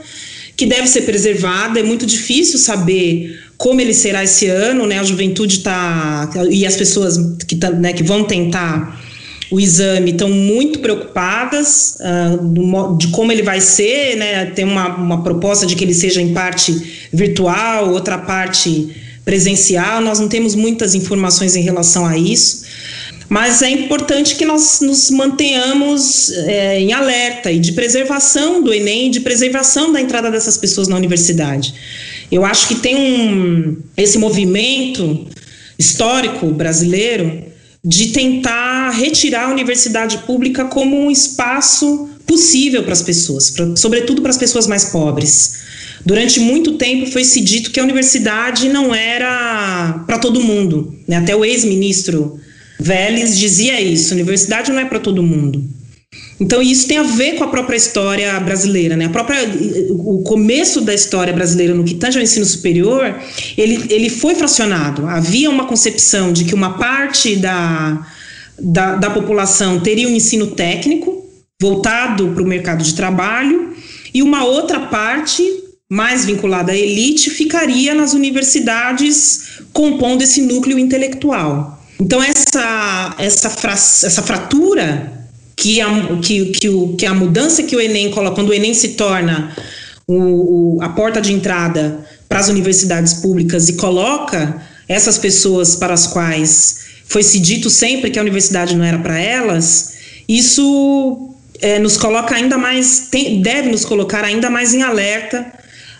[0.56, 5.00] que deve ser preservada, é muito difícil saber como ele será esse ano, né?
[5.00, 9.00] A juventude está e as pessoas que, tá, né, que vão tentar
[9.52, 14.46] o exame estão muito preocupadas uh, de como ele vai ser, né?
[14.46, 20.00] Tem uma, uma proposta de que ele seja em parte virtual, outra parte presencial.
[20.00, 22.64] Nós não temos muitas informações em relação a isso,
[23.28, 29.12] mas é importante que nós nos mantenhamos é, em alerta e de preservação do Enem,
[29.12, 31.74] de preservação da entrada dessas pessoas na universidade.
[32.32, 35.28] Eu acho que tem um esse movimento
[35.78, 37.51] histórico brasileiro
[37.84, 44.22] de tentar retirar a universidade pública como um espaço possível para as pessoas, pra, sobretudo
[44.22, 45.62] para as pessoas mais pobres.
[46.06, 50.96] Durante muito tempo foi se dito que a universidade não era para todo mundo.
[51.08, 51.18] Né?
[51.18, 52.40] Até o ex-ministro
[52.80, 55.64] Vélez dizia isso: universidade não é para todo mundo.
[56.42, 59.06] Então isso tem a ver com a própria história brasileira, né?
[59.06, 59.38] A própria
[59.92, 63.16] o começo da história brasileira no que tange ao ensino superior,
[63.56, 65.06] ele, ele foi fracionado.
[65.06, 68.08] Havia uma concepção de que uma parte da,
[68.60, 71.24] da, da população teria um ensino técnico
[71.62, 73.76] voltado para o mercado de trabalho
[74.12, 75.44] e uma outra parte
[75.88, 81.80] mais vinculada à elite ficaria nas universidades compondo esse núcleo intelectual.
[82.00, 85.21] Então essa essa, fra, essa fratura
[85.62, 85.88] que a,
[86.24, 89.56] que, que, o, que a mudança que o Enem coloca, quando o Enem se torna
[90.08, 95.94] o, o, a porta de entrada para as universidades públicas e coloca essas pessoas para
[95.94, 99.94] as quais foi se dito sempre que a universidade não era para elas,
[100.28, 105.46] isso é, nos coloca ainda mais, tem, deve nos colocar ainda mais em alerta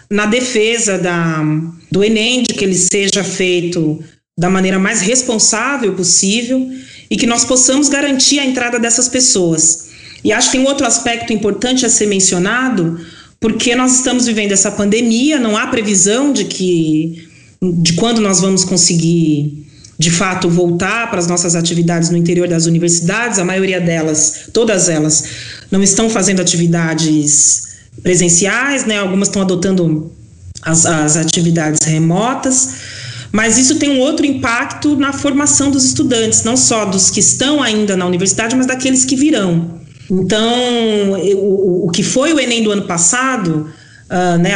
[0.10, 1.44] na defesa da,
[1.92, 4.04] do Enem, de que ele seja feito
[4.40, 6.68] da maneira mais responsável possível
[7.12, 9.90] e que nós possamos garantir a entrada dessas pessoas.
[10.24, 12.98] E acho que tem um outro aspecto importante a ser mencionado,
[13.38, 17.28] porque nós estamos vivendo essa pandemia, não há previsão de que
[17.62, 19.68] de quando nós vamos conseguir
[20.00, 24.90] de fato voltar para as nossas atividades no interior das universidades, a maioria delas, todas
[24.90, 25.26] elas,
[25.70, 28.98] não estão fazendo atividades presenciais, né?
[28.98, 30.12] Algumas estão adotando
[30.62, 32.70] as, as atividades remotas.
[33.32, 37.64] Mas isso tem um outro impacto na formação dos estudantes, não só dos que estão
[37.64, 39.80] ainda na universidade, mas daqueles que virão.
[40.10, 43.72] Então, o, o que foi o Enem do ano passado,
[44.10, 44.52] uh, né,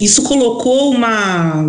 [0.00, 1.62] isso colocou uma,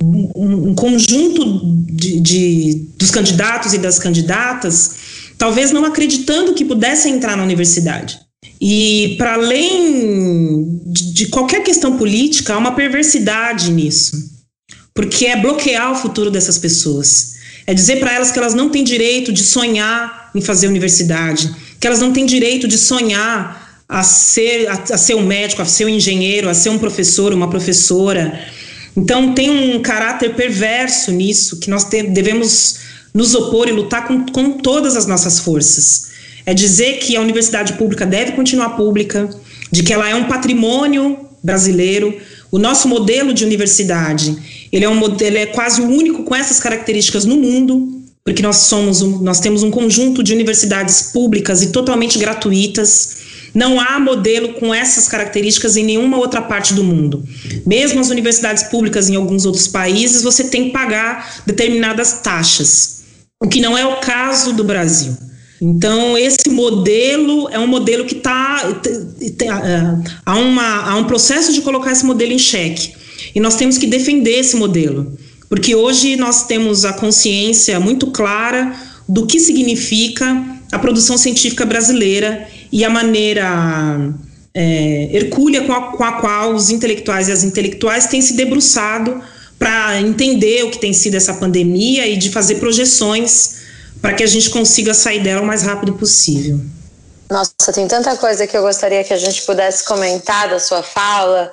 [0.00, 4.94] um, um conjunto de, de, dos candidatos e das candidatas,
[5.36, 8.20] talvez não acreditando que pudessem entrar na universidade.
[8.60, 14.39] E, para além de, de qualquer questão política, há uma perversidade nisso
[14.94, 17.34] porque é bloquear o futuro dessas pessoas.
[17.66, 21.86] É dizer para elas que elas não têm direito de sonhar em fazer universidade, que
[21.86, 25.84] elas não têm direito de sonhar a ser, a, a ser um médico, a ser
[25.84, 28.40] um engenheiro, a ser um professor, uma professora.
[28.96, 32.76] Então tem um caráter perverso nisso que nós te, devemos
[33.12, 36.10] nos opor e lutar com, com todas as nossas forças.
[36.46, 39.28] É dizer que a universidade pública deve continuar pública,
[39.70, 42.16] de que ela é um patrimônio brasileiro,
[42.50, 44.36] o nosso modelo de universidade,
[44.72, 48.56] ele é um modelo, é quase o único com essas características no mundo, porque nós
[48.56, 53.30] somos um, nós temos um conjunto de universidades públicas e totalmente gratuitas.
[53.52, 57.24] Não há modelo com essas características em nenhuma outra parte do mundo.
[57.66, 63.02] Mesmo as universidades públicas em alguns outros países, você tem que pagar determinadas taxas,
[63.42, 65.16] o que não é o caso do Brasil.
[65.60, 68.62] Então, esse modelo é um modelo que está.
[70.24, 72.99] Há, há um processo de colocar esse modelo em xeque.
[73.34, 75.16] E nós temos que defender esse modelo.
[75.48, 78.74] Porque hoje nós temos a consciência muito clara
[79.08, 84.12] do que significa a produção científica brasileira e a maneira
[84.54, 89.20] é, hercúlea com a, com a qual os intelectuais e as intelectuais têm se debruçado
[89.58, 93.60] para entender o que tem sido essa pandemia e de fazer projeções
[94.00, 96.60] para que a gente consiga sair dela o mais rápido possível.
[97.30, 101.52] Nossa, tem tanta coisa que eu gostaria que a gente pudesse comentar da sua fala,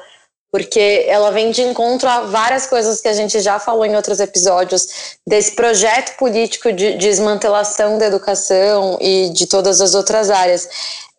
[0.52, 4.20] porque ela vem de encontro a várias coisas que a gente já falou em outros
[4.20, 10.68] episódios desse projeto político de, de desmantelação da educação e de todas as outras áreas.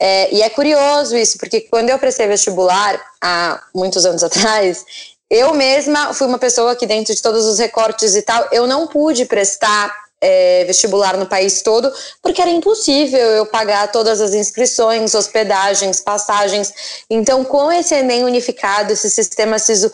[0.00, 4.84] É, e é curioso isso, porque quando eu prestei vestibular, há muitos anos atrás,
[5.30, 8.86] eu mesma fui uma pessoa que, dentro de todos os recortes e tal, eu não
[8.86, 11.92] pude prestar é, vestibular no país todo,
[12.22, 16.72] porque era impossível eu pagar todas as inscrições, hospedagens, passagens.
[17.08, 19.92] Então, com esse Enem unificado, esse sistema SISU,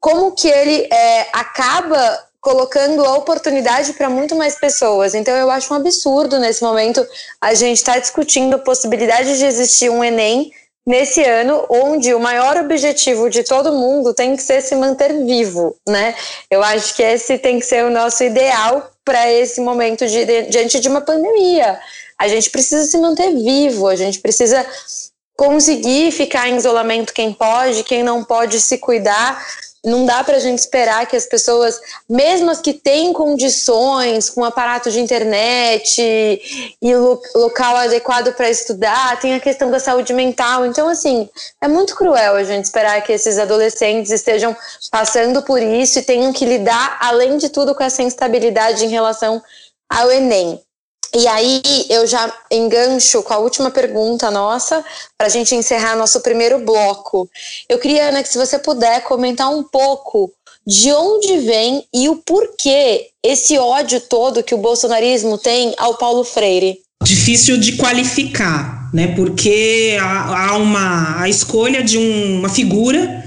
[0.00, 5.14] como que ele é, acaba colocando a oportunidade para muito mais pessoas.
[5.14, 7.04] Então, eu acho um absurdo nesse momento
[7.40, 10.52] a gente estar tá discutindo a possibilidade de existir um Enem
[10.86, 15.76] nesse ano, onde o maior objetivo de todo mundo tem que ser se manter vivo,
[15.88, 16.14] né?
[16.48, 20.42] Eu acho que esse tem que ser o nosso ideal para esse momento de, de,
[20.50, 21.78] diante de uma pandemia.
[22.18, 24.66] A gente precisa se manter vivo, a gente precisa
[25.36, 29.46] conseguir ficar em isolamento quem pode, quem não pode se cuidar,
[29.86, 34.44] não dá para a gente esperar que as pessoas, mesmo as que têm condições, com
[34.44, 36.02] aparato de internet
[36.82, 40.66] e lo local adequado para estudar, tem a questão da saúde mental.
[40.66, 41.28] Então, assim,
[41.62, 44.56] é muito cruel a gente esperar que esses adolescentes estejam
[44.90, 49.40] passando por isso e tenham que lidar, além de tudo, com essa instabilidade em relação
[49.88, 50.60] ao Enem.
[51.16, 54.84] E aí eu já engancho com a última pergunta nossa,
[55.16, 57.26] para a gente encerrar nosso primeiro bloco.
[57.70, 60.30] Eu queria, Ana, que se você puder comentar um pouco
[60.66, 66.22] de onde vem e o porquê esse ódio todo que o bolsonarismo tem ao Paulo
[66.22, 66.80] Freire.
[67.02, 69.14] Difícil de qualificar, né?
[69.16, 73.24] Porque há, uma a escolha de um, uma figura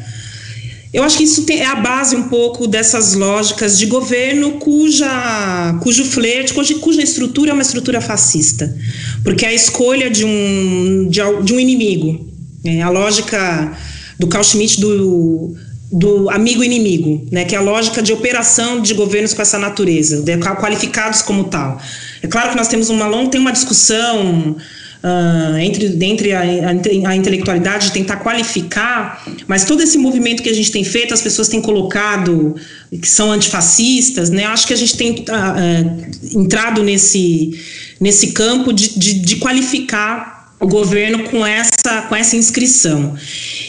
[0.91, 5.77] eu acho que isso tem, é a base um pouco dessas lógicas de governo cuja,
[5.83, 8.75] cujo flerte, cuja, cuja estrutura é uma estrutura fascista.
[9.23, 12.27] Porque é a escolha de um, de, de um inimigo.
[12.65, 13.77] É a lógica
[14.17, 15.55] do Carl Schmitt do,
[15.91, 20.23] do amigo-inimigo, né, que é a lógica de operação de governos com essa natureza,
[20.59, 21.79] qualificados como tal.
[22.21, 24.57] É claro que nós temos uma longa, tem uma discussão
[25.04, 30.50] uh, entre, entre a, a, a, intelectualidade, de tentar qualificar, mas todo esse movimento que
[30.50, 32.56] a gente tem feito, as pessoas têm colocado
[32.89, 34.45] que são antifascistas, né?
[34.45, 37.60] Acho que a gente tem uh, entrado nesse,
[38.00, 43.16] nesse campo de, de, de qualificar o governo com essa, com essa inscrição.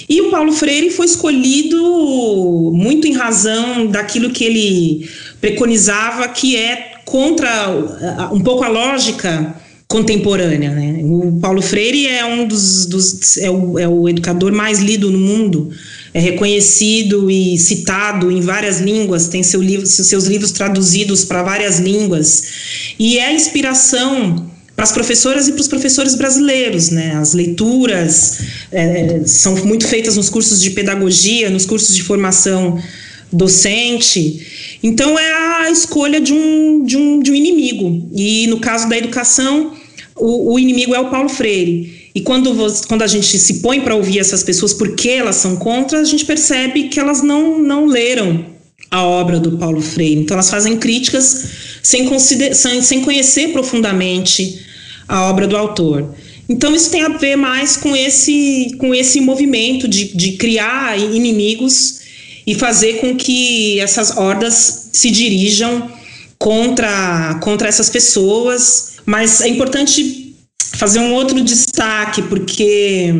[0.09, 5.09] E o Paulo Freire foi escolhido muito em razão daquilo que ele
[5.41, 7.71] preconizava, que é contra
[8.33, 9.55] um pouco a lógica
[9.91, 10.71] contemporânea.
[10.71, 11.01] Né?
[11.03, 15.19] O Paulo Freire é um dos, dos é, o, é o educador mais lido no
[15.19, 15.69] mundo,
[16.15, 21.81] é reconhecido e citado em várias línguas, tem seu livro, seus livros traduzidos para várias
[21.81, 22.45] línguas
[23.01, 27.17] e é inspiração para as professoras e para os professores brasileiros, né?
[27.17, 28.39] As leituras
[28.71, 32.81] é, são muito feitas nos cursos de pedagogia, nos cursos de formação
[33.33, 34.79] docente.
[34.83, 38.09] Então é a escolha de um, de um, de um inimigo.
[38.15, 39.75] E no caso da educação,
[40.21, 42.11] o, o inimigo é o Paulo Freire.
[42.15, 45.57] E quando, você, quando a gente se põe para ouvir essas pessoas porque elas são
[45.57, 48.45] contra, a gente percebe que elas não, não leram
[48.91, 50.21] a obra do Paulo Freire.
[50.21, 51.45] Então elas fazem críticas
[51.83, 54.61] sem, sem, sem conhecer profundamente
[55.09, 56.15] a obra do autor.
[56.49, 62.01] Então isso tem a ver mais com esse, com esse movimento de, de criar inimigos
[62.45, 65.89] e fazer com que essas hordas se dirijam
[66.37, 70.35] contra, contra essas pessoas mas é importante
[70.77, 73.13] fazer um outro destaque, porque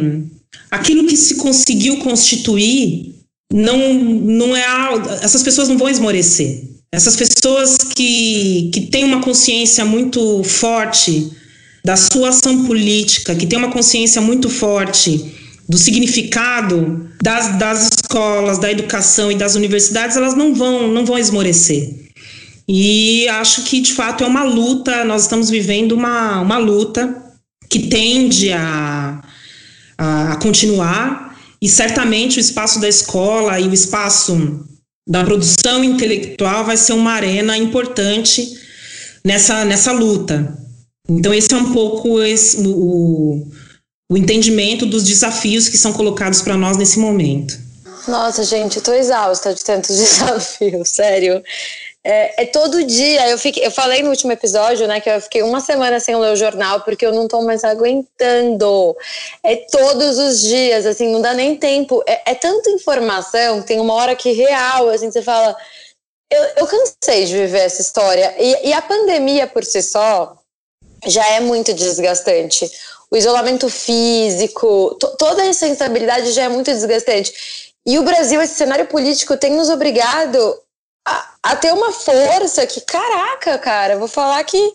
[0.71, 3.15] aquilo que se conseguiu constituir
[3.53, 4.65] não, não é
[5.23, 6.63] essas pessoas não vão esmorecer.
[6.93, 11.31] Essas pessoas que, que têm uma consciência muito forte
[11.85, 15.33] da sua ação política, que têm uma consciência muito forte
[15.69, 21.17] do significado das, das escolas, da educação e das universidades, elas não vão, não vão
[21.17, 22.10] esmorecer.
[22.69, 27.23] E acho que de fato é uma luta, nós estamos vivendo uma, uma luta
[27.69, 29.23] que tende a,
[29.99, 34.65] a continuar, e certamente o espaço da escola e o espaço
[35.09, 38.59] da produção intelectual vai ser uma arena importante
[39.25, 40.57] nessa, nessa luta.
[41.09, 43.47] Então, esse é um pouco esse, o,
[44.11, 47.59] o entendimento dos desafios que são colocados para nós nesse momento.
[48.09, 51.43] Nossa, gente, tô exausta de tantos desafios, sério.
[52.03, 53.29] É, é, todo dia.
[53.29, 56.33] Eu, fiquei, eu falei no último episódio, né, que eu fiquei uma semana sem ler
[56.33, 58.97] o jornal porque eu não tô mais aguentando.
[59.43, 62.03] É todos os dias, assim, não dá nem tempo.
[62.07, 65.57] É, é tanta informação, tem uma hora que real, assim, você fala.
[66.31, 68.35] Eu, eu cansei de viver essa história.
[68.39, 70.37] E, e a pandemia por si só
[71.07, 72.71] já é muito desgastante.
[73.11, 77.33] O isolamento físico, toda essa instabilidade já é muito desgastante.
[77.85, 80.57] E o Brasil, esse cenário político, tem nos obrigado
[81.07, 84.73] a, ter uma força que, caraca, cara, vou falar que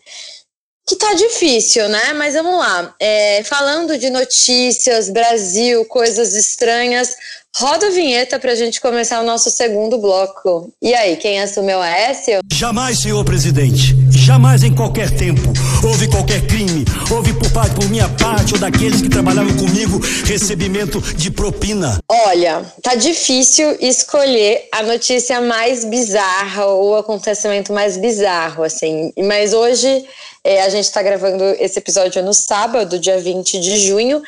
[0.88, 2.14] que tá difícil, né?
[2.14, 2.94] Mas vamos lá.
[3.00, 7.16] É, falando de notícias, Brasil, coisas estranhas,
[7.58, 10.72] roda a vinheta pra gente começar o nosso segundo bloco.
[10.80, 12.40] E aí, quem assumiu a Écio?
[12.54, 13.96] Jamais, senhor presidente.
[14.26, 15.54] Jamais em qualquer tempo
[15.86, 16.84] houve qualquer crime.
[17.12, 22.00] Houve por parte, por minha parte ou daqueles que trabalhavam comigo, recebimento de propina.
[22.10, 29.14] Olha, tá difícil escolher a notícia mais bizarra ou o acontecimento mais bizarro, assim.
[29.16, 30.04] Mas hoje
[30.44, 34.24] é, a gente está gravando esse episódio no sábado, dia 20 de junho.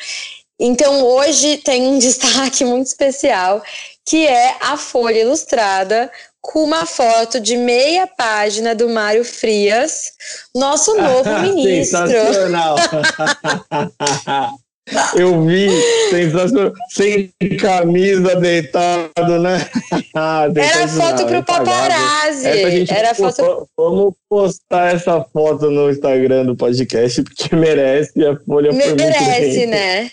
[0.60, 3.60] Então, hoje tem um destaque muito especial,
[4.06, 6.08] que é a Folha Ilustrada,
[6.40, 10.12] com uma foto de meia página do Mário Frias,
[10.54, 12.06] nosso novo ministro.
[12.08, 12.76] Sensacional!
[15.14, 15.68] Eu vi,
[16.08, 17.30] sensacional, sem
[17.60, 19.68] camisa, deitado, né?
[20.56, 22.46] Era foto pro paparazzi.
[22.90, 23.68] Era foto...
[23.76, 30.10] Vamos postar essa foto no Instagram do podcast, porque merece, a Folha Merece, né?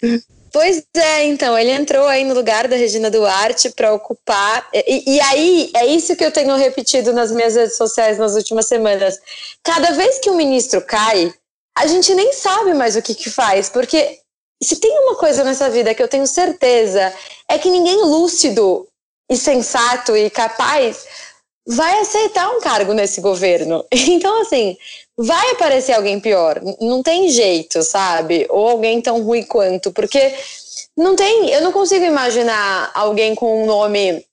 [0.56, 4.66] Pois é, então, ele entrou aí no lugar da Regina Duarte para ocupar.
[4.74, 8.66] E, e, aí, é isso que eu tenho repetido nas minhas redes sociais nas últimas
[8.66, 9.20] semanas.
[9.62, 11.34] Cada vez que um ministro cai,
[11.78, 14.18] a gente nem sabe mais o que, que faz, porque
[14.64, 17.14] se tem uma coisa nessa vida que eu tenho certeza,
[17.50, 18.88] é que ninguém lúcido
[19.30, 21.06] e sensato e capaz
[21.68, 23.86] vai aceitar um cargo nesse governo.
[24.08, 24.78] Então, assim,
[25.18, 26.62] vai aparecer alguém pior.
[26.80, 28.46] Não tem jeito, sabe?
[28.50, 30.34] Ou alguém tão ruim quanto, porque
[30.96, 31.50] não tem.
[31.50, 34.26] Eu não consigo imaginar alguém com um nome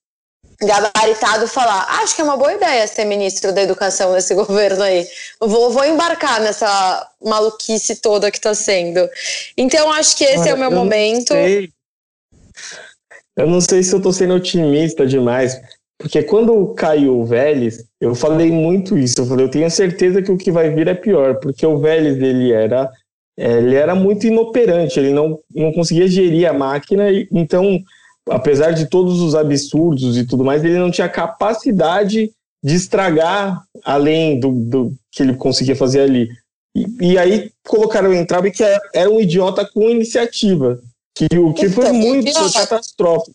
[0.61, 5.07] gabaritado falar, acho que é uma boa ideia ser ministro da educação nesse governo aí.
[5.41, 9.09] Vou, vou embarcar nessa maluquice toda que está sendo.
[9.57, 11.35] Então, acho que esse Olha, é o meu eu momento.
[11.35, 11.68] Não
[13.37, 15.59] eu não sei se eu estou sendo otimista demais,
[16.03, 19.20] porque quando caiu o Vélez, eu falei muito isso.
[19.20, 22.20] Eu falei, eu tenho certeza que o que vai vir é pior, porque o Vélez
[22.20, 22.90] ele era
[23.38, 27.80] ele era muito inoperante, ele não, não conseguia gerir a máquina, então
[28.28, 32.30] apesar de todos os absurdos e tudo mais, ele não tinha capacidade
[32.62, 36.28] de estragar além do, do que ele conseguia fazer ali.
[36.76, 40.78] E, e aí colocaram o Entrabe que era, era, um idiota com iniciativa,
[41.16, 43.34] que o que foi muito foi catastrófico.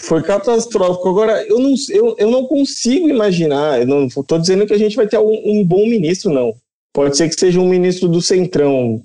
[0.00, 1.08] Foi catastrófico.
[1.08, 4.96] Agora, eu não, eu, eu não consigo imaginar, eu não estou dizendo que a gente
[4.96, 6.54] vai ter um, um bom ministro, não.
[6.92, 9.02] Pode ser que seja um ministro do Centrão.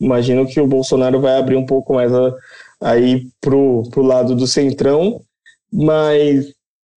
[0.00, 2.32] Imagino que o Bolsonaro vai abrir um pouco mais a,
[2.80, 5.20] aí pro, pro lado do Centrão,
[5.72, 6.52] mas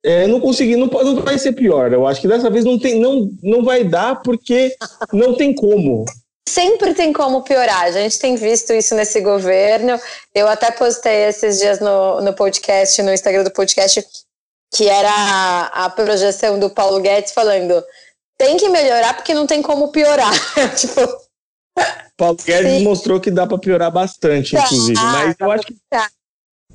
[0.03, 1.91] é, não consegui, não, não vai ser pior.
[1.91, 4.75] Eu acho que dessa vez não, tem, não, não vai dar porque
[5.13, 6.05] não tem como.
[6.47, 7.83] Sempre tem como piorar.
[7.83, 9.99] A gente tem visto isso nesse governo.
[10.33, 14.05] Eu até postei esses dias no, no podcast, no Instagram do podcast,
[14.73, 17.83] que era a, a projeção do Paulo Guedes falando:
[18.37, 20.33] tem que melhorar porque não tem como piorar.
[20.77, 21.01] tipo,
[22.17, 22.83] Paulo Guedes Sim.
[22.83, 24.99] mostrou que dá para piorar bastante, tá, inclusive.
[24.99, 26.09] Mas eu acho que tá.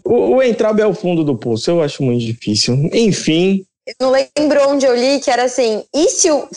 [0.05, 1.71] o, o Entrab é o fundo do poço.
[1.71, 2.75] Eu acho muito difícil.
[2.93, 3.65] Enfim.
[3.87, 6.49] Eu não lembro onde eu li que era assim: e se o,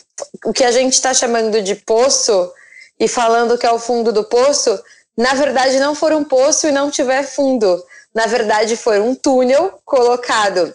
[0.45, 2.51] o que a gente está chamando de poço
[2.99, 4.81] e falando que é o fundo do poço,
[5.17, 7.83] na verdade não for um poço e não tiver fundo.
[8.13, 10.73] Na verdade, foi um túnel colocado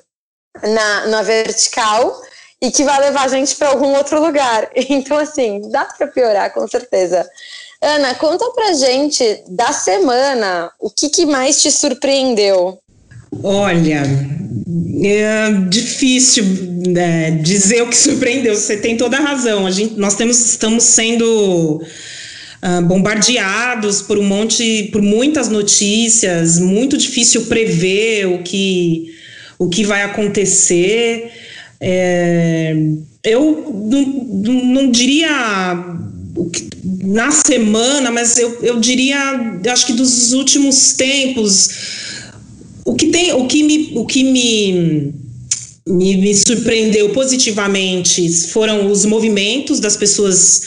[0.63, 2.21] na, na vertical
[2.61, 4.71] e que vai levar a gente para algum outro lugar.
[4.91, 7.29] Então, assim, dá para piorar, com certeza.
[7.81, 12.81] Ana, conta pra gente da semana, o que, que mais te surpreendeu?
[13.43, 14.03] Olha,
[15.05, 16.45] é difícil
[16.89, 18.55] né, dizer o que surpreendeu.
[18.55, 19.67] Você tem toda a razão.
[19.67, 21.83] A gente, nós temos, estamos sendo
[22.63, 26.59] uh, bombardeados por um monte, por muitas notícias.
[26.59, 29.15] Muito difícil prever o que,
[29.59, 31.31] o que vai acontecer.
[31.81, 32.75] É,
[33.23, 35.29] eu não, não diria
[37.03, 41.71] na semana, mas eu, eu diria, acho que dos últimos tempos,
[42.89, 45.13] o que tem, o que me, o que me,
[45.87, 50.63] me, me surpreendeu positivamente foram os movimentos das pessoas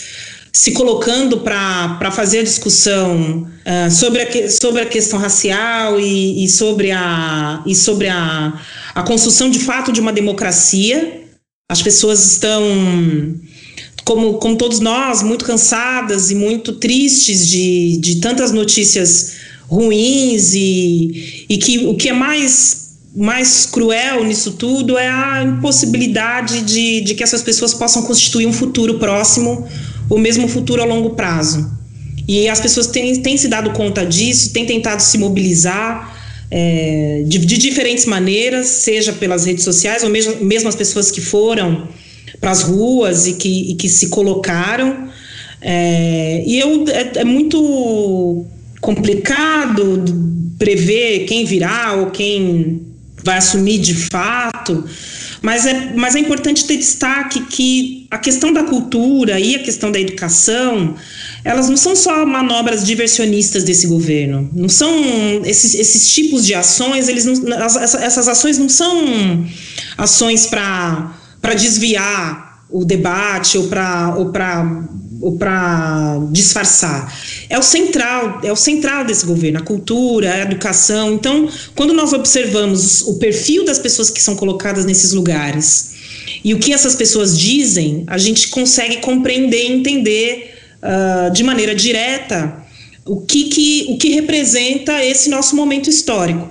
[0.53, 6.49] se colocando para fazer a discussão uh, sobre, a, sobre a questão racial e, e
[6.49, 8.53] sobre, a, e sobre a,
[8.93, 11.23] a construção de fato de uma democracia.
[11.71, 12.61] As pessoas estão
[14.05, 19.40] como, como todos nós, muito cansadas e muito tristes de, de tantas notícias
[19.71, 22.81] ruins e, e que o que é mais
[23.15, 28.53] mais cruel nisso tudo é a impossibilidade de, de que essas pessoas possam constituir um
[28.53, 29.67] futuro próximo,
[30.09, 31.69] ou mesmo um futuro a longo prazo.
[32.25, 36.17] E as pessoas têm, têm se dado conta disso, têm tentado se mobilizar,
[36.49, 41.19] é, de, de, diferentes maneiras, seja pelas redes sociais ou mesmo, mesmo as pessoas que
[41.19, 41.89] foram
[42.39, 45.09] para as ruas e que, e que se colocaram.
[45.61, 48.45] É, e eu, é, é, muito
[48.81, 50.03] complicado
[50.57, 52.91] prever quem virá ou quem
[53.23, 54.83] vai assumir de fato,
[55.41, 59.91] mas é, mas é importante ter destaque que a questão da cultura e a questão
[59.91, 60.95] da educação
[61.43, 64.49] elas não são só manobras diversionistas desse governo.
[64.53, 64.91] Não são
[65.45, 69.45] esses, esses tipos de ações, eles não, essas ações não são
[69.97, 71.13] ações para
[71.57, 74.31] desviar o debate ou para ou
[75.21, 77.15] ou para disfarçar.
[77.49, 81.13] É o central, é o central desse governo, a cultura, a educação.
[81.13, 85.91] Então, quando nós observamos o perfil das pessoas que são colocadas nesses lugares
[86.43, 91.75] e o que essas pessoas dizem, a gente consegue compreender e entender uh, de maneira
[91.75, 92.57] direta
[93.05, 96.49] o que, que, o que representa esse nosso momento histórico.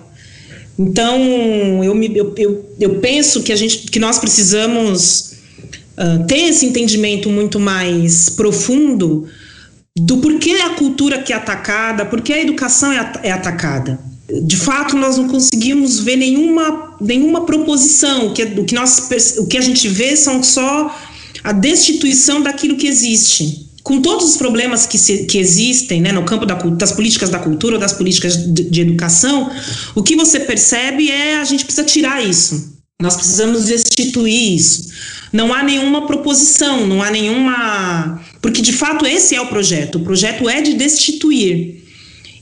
[0.78, 5.30] Então, eu, me, eu, eu, eu penso que, a gente, que nós precisamos
[6.01, 9.28] uh, ter esse entendimento muito mais profundo
[9.98, 13.98] do porquê a cultura que é atacada, porquê a educação é, é atacada.
[14.44, 18.28] De fato, nós não conseguimos ver nenhuma, nenhuma proposição.
[18.28, 20.96] O que, o, que nós, o que a gente vê são só
[21.42, 26.22] a destituição daquilo que existe com todos os problemas que, se, que existem né, no
[26.24, 29.51] campo da, das políticas da cultura das políticas de, de, educação,
[29.94, 32.80] o que você percebe é a gente precisa tirar isso.
[33.01, 34.90] Nós precisamos destituir isso.
[35.32, 38.20] Não há nenhuma proposição, não há nenhuma.
[38.42, 39.96] Porque de fato esse é o projeto.
[39.96, 41.80] O projeto é de destituir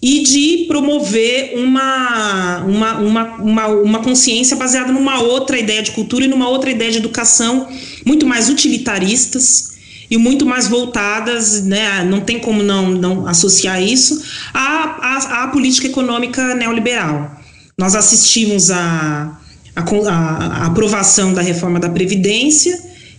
[0.01, 6.25] e de promover uma, uma, uma, uma, uma consciência baseada numa outra ideia de cultura
[6.25, 7.69] e numa outra ideia de educação
[8.05, 9.77] muito mais utilitaristas
[10.11, 14.23] e muito mais voltadas, né, não tem como não, não associar isso,
[14.55, 17.37] à, à, à política econômica neoliberal.
[17.77, 19.38] Nós assistimos a,
[19.79, 22.79] a, a, aprovação da reforma da Previdência,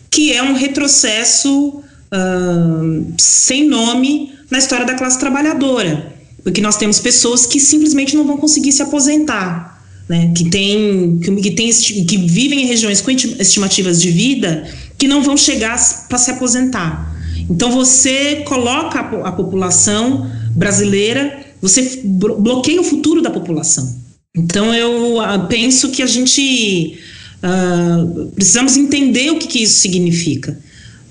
[0.10, 1.82] que é um retrocesso
[2.12, 8.26] uh, sem nome na história da classe trabalhadora, porque nós temos pessoas que simplesmente não
[8.26, 9.78] vão conseguir se aposentar.
[10.08, 15.08] Né, que, tem, que, que, tem, que vivem em regiões com estimativas de vida que
[15.08, 15.78] não vão chegar
[16.10, 17.16] para se aposentar.
[17.48, 24.00] Então você coloca a, a população brasileira, você bloqueia o futuro da população.
[24.36, 27.00] Então eu uh, penso que a gente
[27.44, 30.58] uh, precisamos entender o que, que isso significa.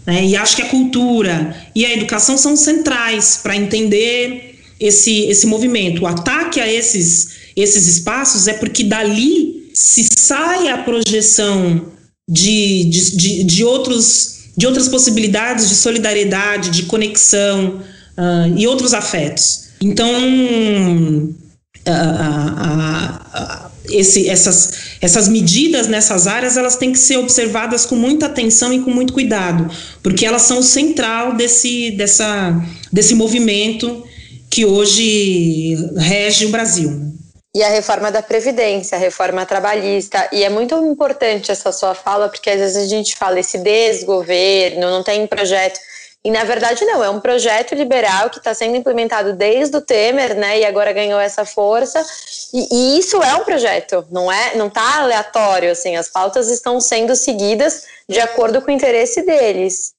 [0.07, 0.27] Né?
[0.27, 6.03] E acho que a cultura e a educação são centrais para entender esse, esse movimento.
[6.03, 11.93] O ataque a esses, esses espaços é porque dali se sai a projeção
[12.29, 17.81] de, de, de, de, outros, de outras possibilidades de solidariedade, de conexão
[18.16, 19.69] uh, e outros afetos.
[19.81, 20.09] Então,
[21.89, 28.26] uh, uh, esse, essas, essas medidas nessas áreas elas têm que ser observadas com muita
[28.26, 29.70] atenção e com muito cuidado,
[30.03, 32.55] porque elas são o central desse, dessa,
[32.93, 34.05] desse movimento
[34.51, 37.09] que hoje rege o Brasil
[37.55, 40.28] e a reforma da Previdência, a reforma trabalhista.
[40.30, 44.91] E é muito importante essa sua fala, porque às vezes a gente fala esse desgoverno,
[44.91, 45.80] não tem projeto.
[46.25, 50.35] E na verdade não, é um projeto liberal que está sendo implementado desde o Temer,
[50.37, 50.61] né?
[50.61, 52.05] E agora ganhou essa força.
[52.53, 54.57] E, e isso é um projeto, não é?
[54.57, 55.97] Não está aleatório, assim.
[55.97, 59.93] As pautas estão sendo seguidas de acordo com o interesse deles.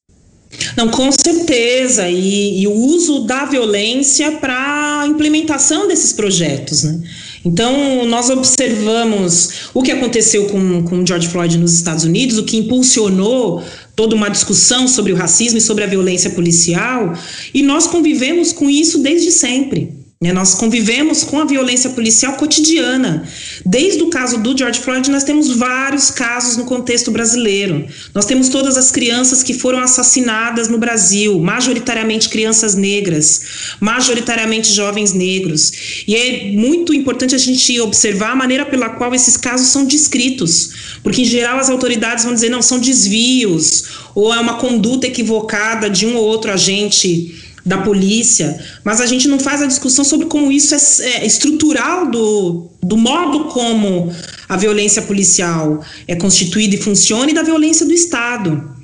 [0.75, 2.09] Não, com certeza.
[2.09, 6.99] E, e o uso da violência para a implementação desses projetos, né?
[7.45, 12.57] Então, nós observamos o que aconteceu com, com George Floyd nos Estados Unidos, o que
[12.57, 13.63] impulsionou
[13.99, 17.13] toda uma discussão sobre o racismo e sobre a violência policial,
[17.53, 19.98] e nós convivemos com isso desde sempre.
[20.21, 20.33] Né?
[20.33, 23.23] Nós convivemos com a violência policial cotidiana.
[23.65, 27.87] Desde o caso do George Floyd, nós temos vários casos no contexto brasileiro.
[28.13, 35.13] Nós temos todas as crianças que foram assassinadas no Brasil, majoritariamente crianças negras, majoritariamente jovens
[35.13, 36.03] negros.
[36.05, 40.99] E é muito importante a gente observar a maneira pela qual esses casos são descritos,
[41.01, 45.89] porque em geral as autoridades vão dizer não são desvios ou é uma conduta equivocada
[45.89, 50.27] de um ou outro agente da polícia, mas a gente não faz a discussão sobre
[50.27, 54.11] como isso é, é, estrutural do, do modo como
[54.47, 58.79] a violência policial é constituída e funciona e da violência do Estado.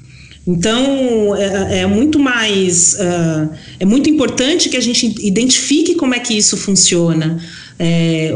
[0.48, 2.94] Então, é, é muito mais.
[2.94, 3.50] Uh,
[3.80, 7.42] é muito importante que a gente identifique como é que isso funciona
[7.80, 8.32] é,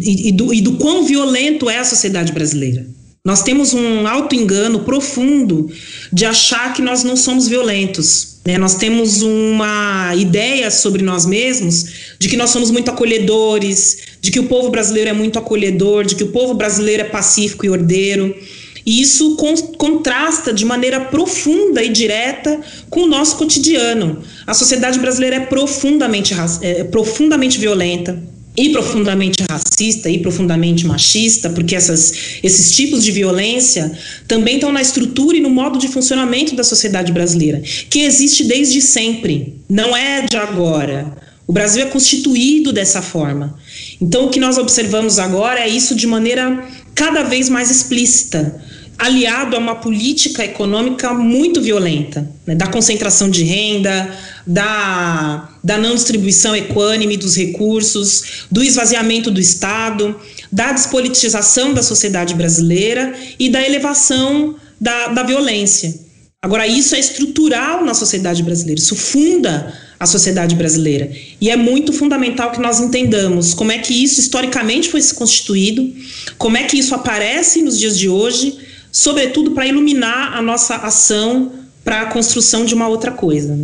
[0.00, 2.86] e, e, do, e do quão violento é a sociedade brasileira.
[3.26, 5.70] Nós temos um auto-engano profundo
[6.12, 8.36] de achar que nós não somos violentos.
[8.44, 8.58] Né?
[8.58, 14.38] Nós temos uma ideia sobre nós mesmos de que nós somos muito acolhedores, de que
[14.38, 18.36] o povo brasileiro é muito acolhedor, de que o povo brasileiro é pacífico e ordeiro.
[18.84, 22.60] E isso con contrasta de maneira profunda e direta
[22.90, 24.22] com o nosso cotidiano.
[24.46, 28.22] A sociedade brasileira é profundamente, é, profundamente violenta,
[28.56, 33.90] e profundamente racista e profundamente machista, porque essas, esses tipos de violência
[34.28, 38.80] também estão na estrutura e no modo de funcionamento da sociedade brasileira, que existe desde
[38.80, 41.16] sempre, não é de agora.
[41.46, 43.58] O Brasil é constituído dessa forma.
[44.00, 48.62] Então, o que nós observamos agora é isso de maneira cada vez mais explícita
[48.98, 54.16] aliado a uma política econômica muito violenta, né, da concentração de renda,
[54.46, 60.18] da, da não distribuição equânime dos recursos, do esvaziamento do Estado,
[60.50, 65.94] da despolitização da sociedade brasileira e da elevação da, da violência.
[66.42, 71.10] Agora, isso é estrutural na sociedade brasileira, isso funda a sociedade brasileira.
[71.40, 75.90] E é muito fundamental que nós entendamos como é que isso historicamente foi se constituído,
[76.36, 78.58] como é que isso aparece nos dias de hoje
[78.94, 81.50] sobretudo para iluminar a nossa ação
[81.82, 83.58] para a construção de uma outra coisa.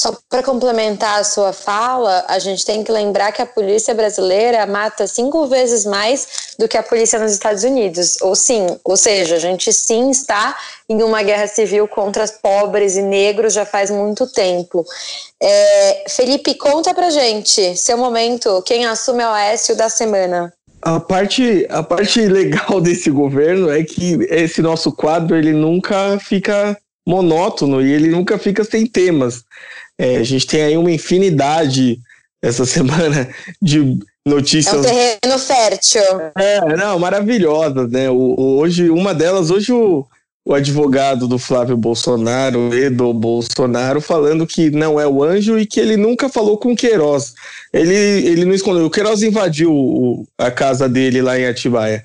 [0.00, 4.64] Só para complementar a sua fala, a gente tem que lembrar que a polícia brasileira
[4.64, 8.16] mata cinco vezes mais do que a polícia nos Estados Unidos.
[8.22, 10.56] Ou sim, ou seja, a gente sim está
[10.88, 14.84] em uma guerra civil contra pobres e negros já faz muito tempo.
[15.42, 20.52] É, Felipe, conta pra gente, seu momento, quem assume o Oécio da semana.
[20.80, 26.78] A parte, a parte legal desse governo é que esse nosso quadro ele nunca fica
[27.04, 29.42] monótono e ele nunca fica sem temas.
[29.98, 32.00] É, a gente tem aí uma infinidade
[32.40, 33.28] essa semana
[33.60, 34.74] de notícias.
[34.74, 36.02] É um terreno fértil.
[36.36, 38.08] É, não, maravilhosas, né?
[38.10, 40.06] O, hoje, uma delas, hoje o,
[40.44, 45.80] o advogado do Flávio Bolsonaro, Edo Bolsonaro, falando que não é o anjo e que
[45.80, 47.34] ele nunca falou com o Queiroz.
[47.72, 48.86] Ele, ele não escondeu.
[48.86, 52.04] O Queiroz invadiu o, a casa dele lá em Atibaia.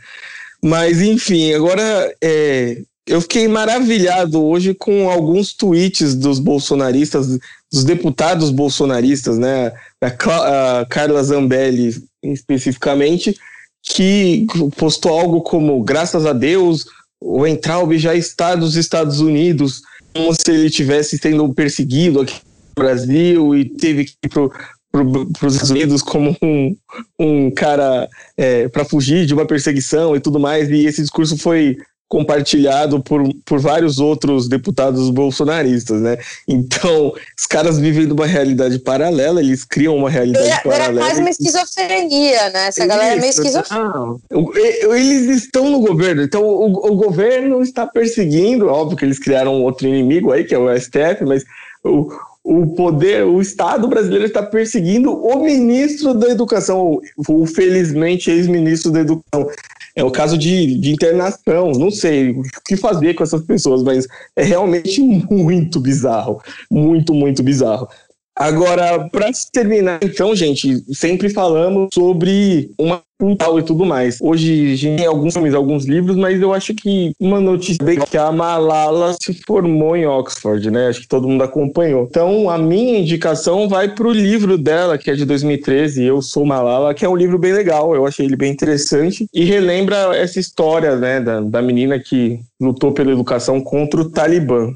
[0.61, 7.37] Mas, enfim, agora é, eu fiquei maravilhado hoje com alguns tweets dos bolsonaristas,
[7.73, 9.73] dos deputados bolsonaristas, né?
[9.99, 13.35] A, a Carla Zambelli especificamente,
[13.81, 14.45] que
[14.77, 16.85] postou algo como: graças a Deus,
[17.19, 19.81] o Entraub já está nos Estados Unidos,
[20.13, 22.35] como se ele tivesse sendo perseguido aqui
[22.77, 26.75] no Brasil e teve que ir para os Estados Unidos como um,
[27.19, 28.07] um cara
[28.37, 30.69] é, para fugir de uma perseguição e tudo mais.
[30.69, 31.77] E esse discurso foi
[32.13, 36.19] compartilhado por, por vários outros deputados bolsonaristas, né?
[36.47, 40.99] Então, os caras vivem numa realidade paralela, eles criam uma realidade é, paralela.
[40.99, 42.67] Era quase uma esquizofrenia, né?
[42.67, 44.19] Essa galera é meio esquizofrênica.
[44.95, 49.87] Eles estão no governo, então o, o governo está perseguindo, óbvio que eles criaram outro
[49.87, 51.43] inimigo aí, que é o STF, mas
[51.83, 58.91] o, o poder, o Estado brasileiro está perseguindo o ministro da Educação, o felizmente ex-ministro
[58.91, 59.49] da Educação.
[59.95, 64.07] É o caso de, de internação, não sei o que fazer com essas pessoas, mas
[64.35, 66.41] é realmente muito bizarro.
[66.69, 67.87] Muito, muito bizarro.
[68.35, 74.17] Agora, para terminar, então, gente, sempre falamos sobre uma cultural e tudo mais.
[74.19, 78.31] Hoje tem alguns filmes, alguns livros, mas eu acho que uma notícia bem que a
[78.31, 80.87] Malala se formou em Oxford, né?
[80.87, 82.07] Acho que todo mundo acompanhou.
[82.09, 86.45] Então, a minha indicação vai para o livro dela, que é de 2013, Eu Sou
[86.45, 90.39] Malala, que é um livro bem legal, eu achei ele bem interessante e relembra essa
[90.39, 94.73] história, né, da, da menina que lutou pela educação contra o Talibã.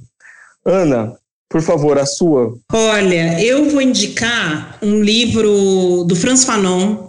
[0.63, 1.17] Ana,
[1.49, 2.57] por favor, a sua.
[2.71, 7.07] Olha, eu vou indicar um livro do Franz Fanon,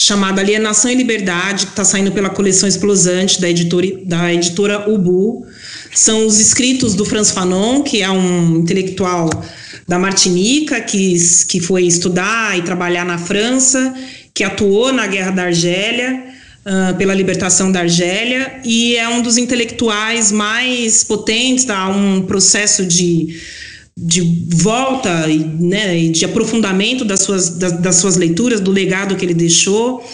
[0.00, 5.44] chamado Alienação e Liberdade, que está saindo pela coleção Explosante da editora, da editora Ubu.
[5.92, 9.30] São os escritos do Franz Fanon, que é um intelectual
[9.88, 11.16] da Martinica, que,
[11.48, 13.94] que foi estudar e trabalhar na França,
[14.34, 16.25] que atuou na Guerra da Argélia,
[16.66, 21.88] uh, pela libertação da Argélia, e é um dos intelectuais mais potentes, tá?
[21.88, 23.40] um processo de
[23.98, 24.20] de
[24.54, 30.04] volta né, de aprofundamento das suas, das, das suas leituras, do legado que ele deixou.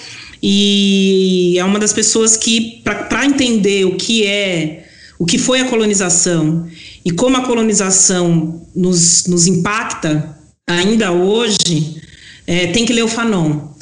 [0.41, 4.87] E é uma das pessoas que, para entender o que é,
[5.19, 6.69] o que foi a colonização
[7.05, 10.37] e como a colonização nos, nos impacta
[10.67, 12.01] ainda hoje,
[12.47, 13.73] é, tem que ler o Fanon.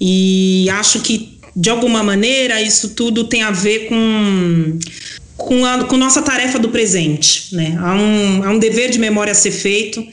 [0.00, 4.78] E acho que, de alguma maneira, isso tudo tem a ver com
[5.36, 7.54] com, a, com nossa tarefa do presente.
[7.54, 7.76] Né?
[7.78, 10.04] Há, um, há um dever de memória a ser feito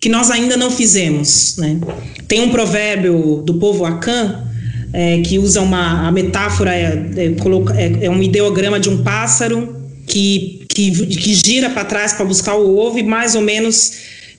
[0.00, 1.56] que nós ainda não fizemos.
[1.56, 1.78] Né?
[2.26, 4.44] Tem um provérbio do povo Akan
[4.92, 6.84] é, que usa uma a metáfora, é,
[7.16, 9.76] é, é, é um ideograma de um pássaro
[10.06, 13.92] que, que, que gira para trás para buscar o ovo e mais ou menos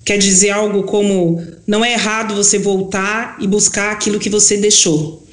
[0.03, 5.27] quer dizer algo como não é errado você voltar e buscar aquilo que você deixou.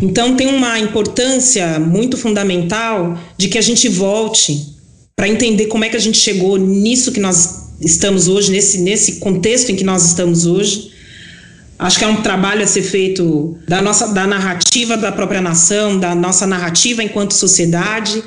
[0.00, 4.74] Então tem uma importância muito fundamental de que a gente volte
[5.16, 9.16] para entender como é que a gente chegou nisso que nós estamos hoje, nesse, nesse
[9.16, 10.92] contexto em que nós estamos hoje.
[11.78, 15.98] Acho que é um trabalho a ser feito da nossa da narrativa da própria nação,
[15.98, 18.22] da nossa narrativa enquanto sociedade.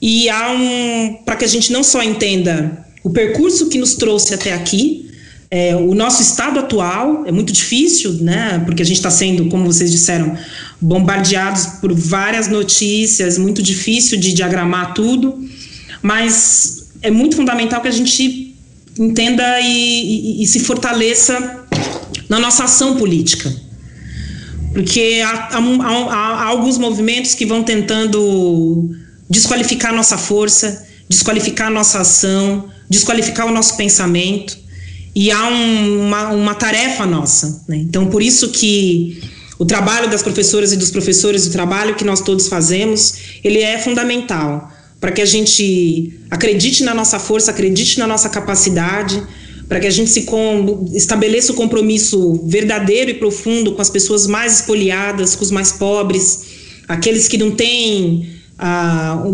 [0.00, 4.34] E há um para que a gente não só entenda o percurso que nos trouxe
[4.34, 5.10] até aqui,
[5.50, 8.62] é, o nosso estado atual é muito difícil, né?
[8.64, 10.36] Porque a gente está sendo, como vocês disseram,
[10.82, 15.38] bombardeados por várias notícias, muito difícil de diagramar tudo,
[16.02, 18.54] mas é muito fundamental que a gente
[18.98, 21.64] entenda e, e, e se fortaleça
[22.28, 23.54] na nossa ação política.
[24.72, 28.90] Porque há, há, há, há alguns movimentos que vão tentando
[29.28, 34.58] desqualificar nossa força, desqualificar nossa ação, desqualificar o nosso pensamento.
[35.14, 37.64] E há um, uma, uma tarefa nossa.
[37.68, 37.76] Né?
[37.76, 39.22] Então, por isso que
[39.58, 43.78] o trabalho das professoras e dos professores, o trabalho que nós todos fazemos, ele é
[43.78, 49.20] fundamental para que a gente acredite na nossa força, acredite na nossa capacidade,
[49.68, 54.26] para que a gente se com, estabeleça o compromisso verdadeiro e profundo com as pessoas
[54.26, 56.44] mais espoliadas, com os mais pobres,
[56.86, 59.24] aqueles que não têm ah,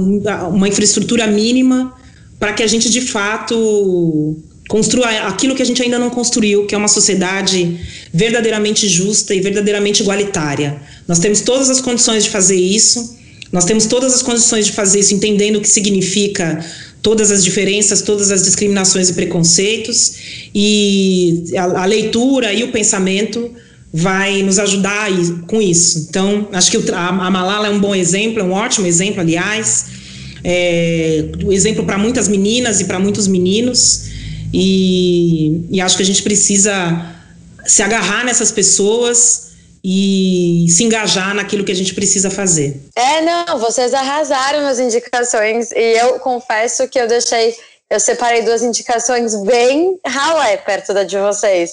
[0.50, 1.94] uma infraestrutura mínima,
[2.38, 4.36] para que a gente de fato
[4.68, 7.80] construa aquilo que a gente ainda não construiu, que é uma sociedade
[8.12, 10.76] verdadeiramente justa e verdadeiramente igualitária.
[11.08, 13.16] Nós temos todas as condições de fazer isso,
[13.50, 16.62] nós temos todas as condições de fazer isso entendendo o que significa
[17.00, 20.12] todas as diferenças, todas as discriminações e preconceitos,
[20.54, 23.50] e a, a leitura e o pensamento
[23.90, 25.08] vai nos ajudar
[25.46, 26.06] com isso.
[26.10, 29.86] Então, acho que a, Malala é um bom exemplo, é um ótimo exemplo, aliás,
[30.44, 34.17] é, um exemplo para muitas meninas e para muitos meninos.
[34.52, 37.14] E, e acho que a gente precisa
[37.66, 39.48] se agarrar nessas pessoas
[39.84, 42.80] e se engajar naquilo que a gente precisa fazer.
[42.96, 47.54] É, não, vocês arrasaram nas indicações e eu confesso que eu deixei,
[47.88, 51.70] eu separei duas indicações bem ralé perto da de vocês.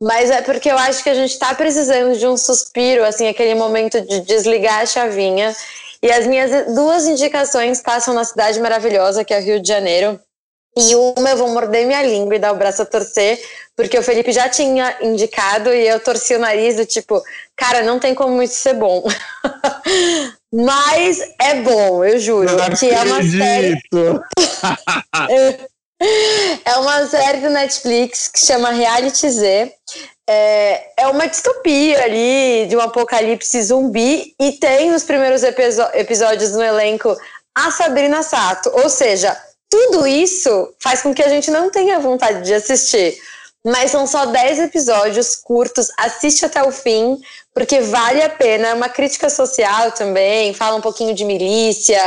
[0.00, 3.54] Mas é porque eu acho que a gente está precisando de um suspiro, assim, aquele
[3.54, 5.56] momento de desligar a chavinha.
[6.02, 10.20] E as minhas duas indicações passam na cidade maravilhosa, que é o Rio de Janeiro.
[10.76, 13.40] E uma eu vou morder minha língua e dar o braço a torcer,
[13.74, 17.22] porque o Felipe já tinha indicado e eu torci o nariz do tipo,
[17.56, 19.02] cara, não tem como isso ser bom.
[20.52, 22.56] Mas é bom, eu juro.
[22.56, 23.80] Não que é uma série.
[26.64, 29.72] é uma série do Netflix que chama Reality Z.
[30.28, 36.62] É, é uma distopia ali de um apocalipse zumbi e tem nos primeiros episódios no
[36.62, 37.16] elenco
[37.54, 38.70] a Sabrina Sato.
[38.74, 39.36] Ou seja,
[39.76, 43.14] tudo isso faz com que a gente não tenha vontade de assistir.
[43.62, 47.18] Mas são só 10 episódios curtos, assiste até o fim,
[47.52, 48.68] porque vale a pena.
[48.68, 52.00] É uma crítica social também, fala um pouquinho de milícia.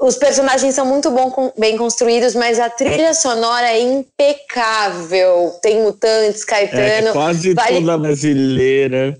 [0.00, 5.54] Os personagens são muito bom, bem construídos, mas a trilha sonora é impecável.
[5.62, 7.08] Tem mutantes, Caetano.
[7.08, 7.80] É quase vale...
[7.80, 9.16] toda brasileira.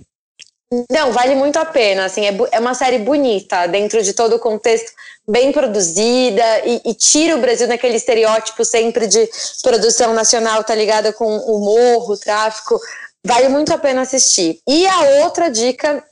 [0.91, 2.05] Não, vale muito a pena.
[2.05, 4.93] Assim, é, é uma série bonita, dentro de todo o contexto
[5.29, 9.29] bem produzida e, e, tira o Brasil daquele estereótipo sempre de
[9.63, 12.79] produção nacional, tá ligada com o morro, tráfico.
[13.25, 14.61] Vale muito a pena assistir.
[14.69, 16.05] E a outra dica,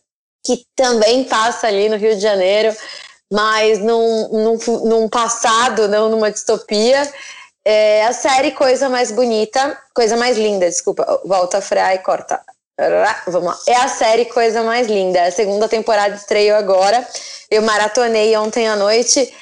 [0.44, 2.76] que também passa ali no Rio de Janeiro,
[3.32, 7.08] mas num, num, num passado, não numa distopia,
[7.64, 12.40] é a série Coisa Mais Bonita, Coisa Mais Linda, desculpa, volta a frear e corta.
[13.26, 13.58] Vamos lá.
[13.68, 15.22] É a série Coisa Mais Linda.
[15.22, 17.06] A segunda temporada estreou agora.
[17.50, 19.32] Eu maratonei ontem à noite.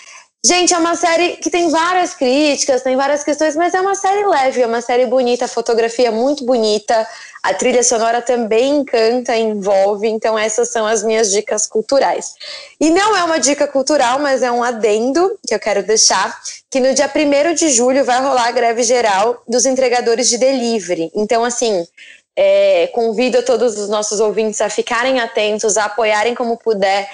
[0.45, 4.27] Gente, é uma série que tem várias críticas, tem várias questões, mas é uma série
[4.27, 7.07] leve, é uma série bonita, a fotografia é muito bonita,
[7.45, 12.35] a trilha sonora também encanta, envolve, então essas são as minhas dicas culturais.
[12.81, 16.37] E não é uma dica cultural, mas é um adendo que eu quero deixar,
[16.69, 21.13] que no dia 1 de julho vai rolar a greve geral dos entregadores de delivery.
[21.15, 21.87] Então, assim,
[22.37, 27.09] é, convido todos os nossos ouvintes a ficarem atentos, a apoiarem como puder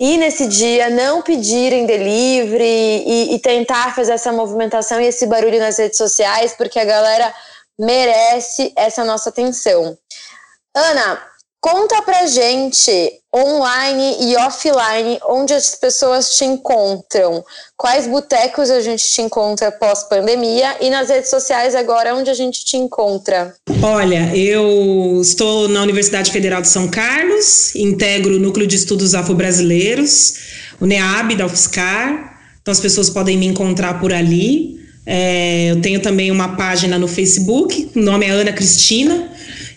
[0.00, 5.58] e nesse dia não pedirem delivery e, e, tentar fazer essa movimentação e esse barulho
[5.58, 7.34] nas redes sociais, porque a galera
[7.76, 9.98] merece essa nossa atenção.
[10.72, 11.20] Ana,
[11.60, 12.90] Conta pra gente,
[13.34, 17.44] online e offline, onde as pessoas te encontram.
[17.76, 22.64] Quais botecos a gente te encontra pós-pandemia e nas redes sociais agora, onde a gente
[22.64, 23.56] te encontra?
[23.82, 30.34] Olha, eu estou na Universidade Federal de São Carlos, integro o Núcleo de Estudos Afro-Brasileiros,
[30.80, 34.78] o NEAB da UFSCar, então as pessoas podem me encontrar por ali.
[35.04, 39.28] É, eu tenho também uma página no Facebook, o nome é Ana Cristina,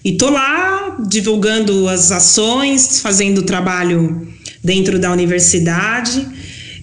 [0.04, 4.28] e tô lá divulgando as ações, fazendo trabalho
[4.64, 6.28] dentro da universidade.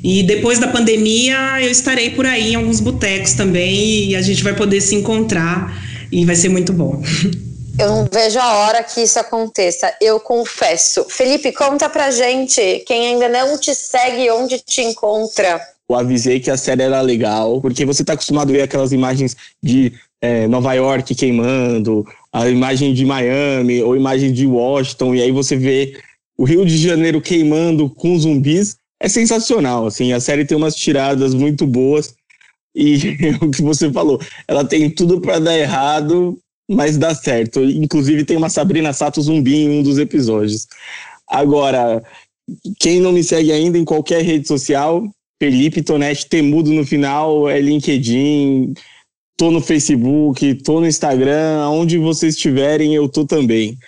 [0.03, 4.45] E depois da pandemia, eu estarei por aí em alguns botecos também e a gente
[4.45, 5.77] vai poder se encontrar
[6.13, 7.03] e vai ser muito bom.
[7.79, 11.07] Eu não vejo a hora que isso aconteça, eu confesso.
[11.09, 15.61] Felipe, conta pra gente, quem ainda não te segue, onde te encontra.
[15.89, 19.37] Eu avisei que a série era legal, porque você tá acostumado a ver aquelas imagens
[19.63, 25.33] de é, Nova York queimando, a imagem de Miami, ou imagem de Washington, e aí
[25.33, 25.99] você vê
[26.37, 28.77] o Rio de Janeiro queimando com zumbis.
[29.01, 32.15] É sensacional, assim, a série tem umas tiradas muito boas,
[32.75, 32.97] e
[33.43, 36.39] o que você falou, ela tem tudo para dar errado,
[36.71, 37.63] mas dá certo.
[37.63, 40.67] Inclusive tem uma Sabrina Sato zumbi em um dos episódios.
[41.29, 42.03] Agora,
[42.79, 45.03] quem não me segue ainda em qualquer rede social,
[45.41, 48.75] Felipe Tonetti Temudo no final, é LinkedIn,
[49.39, 53.79] tô no Facebook, tô no Instagram, aonde vocês estiverem, eu tô também.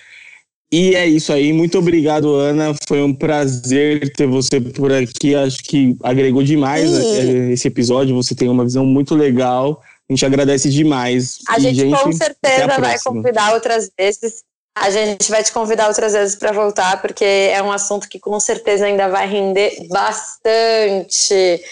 [0.73, 2.75] E é isso aí, muito obrigado, Ana.
[2.89, 5.35] Foi um prazer ter você por aqui.
[5.35, 8.15] Acho que agregou demais esse episódio.
[8.15, 11.39] Você tem uma visão muito legal a gente agradece demais.
[11.49, 14.43] A e, gente, gente, com certeza vai convidar outras vezes.
[14.77, 18.39] A gente vai te convidar outras vezes para voltar, porque é um assunto que com
[18.41, 21.63] certeza ainda vai render bastante.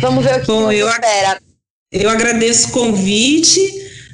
[0.00, 1.40] Vamos ver o que Bom, eu espera.
[1.92, 3.60] Eu agradeço o convite,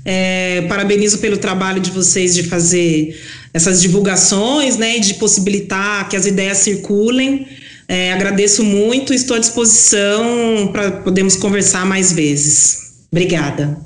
[0.04, 3.18] é, parabenizo pelo trabalho de vocês de fazer
[3.54, 7.46] essas divulgações, né, de possibilitar que as ideias circulem.
[7.88, 13.04] É, agradeço muito, estou à disposição para podermos conversar mais vezes.
[13.10, 13.78] Obrigada.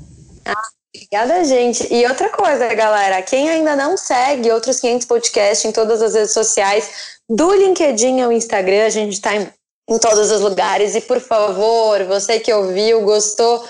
[0.45, 0.61] Ah,
[0.95, 1.87] obrigada, gente.
[1.93, 6.33] E outra coisa, galera, quem ainda não segue outros 500 podcasts em todas as redes
[6.33, 6.89] sociais,
[7.29, 9.47] do LinkedIn ao Instagram, a gente está em,
[9.87, 10.95] em todos os lugares.
[10.95, 13.65] E por favor, você que ouviu, gostou,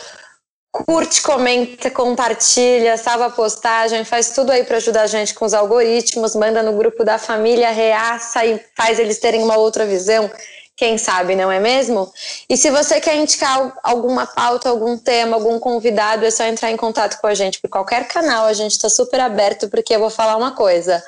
[0.71, 5.53] curte, comenta, compartilha, salva a postagem, faz tudo aí para ajudar a gente com os
[5.53, 10.29] algoritmos, manda no grupo da família, reaça e faz eles terem uma outra visão.
[10.75, 12.13] Quem sabe, não é mesmo?
[12.47, 16.77] E se você quer indicar alguma pauta, algum tema, algum convidado, é só entrar em
[16.77, 18.45] contato com a gente por qualquer canal.
[18.45, 21.03] A gente está super aberto, porque eu vou falar uma coisa.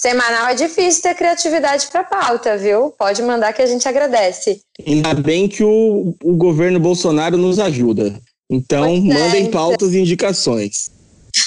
[0.00, 2.94] Semanal é difícil ter criatividade para pauta, viu?
[2.96, 4.60] Pode mandar que a gente agradece.
[4.86, 8.14] Ainda bem que o, o governo Bolsonaro nos ajuda.
[8.48, 10.88] Então, pois é, mandem é, pautas e indicações.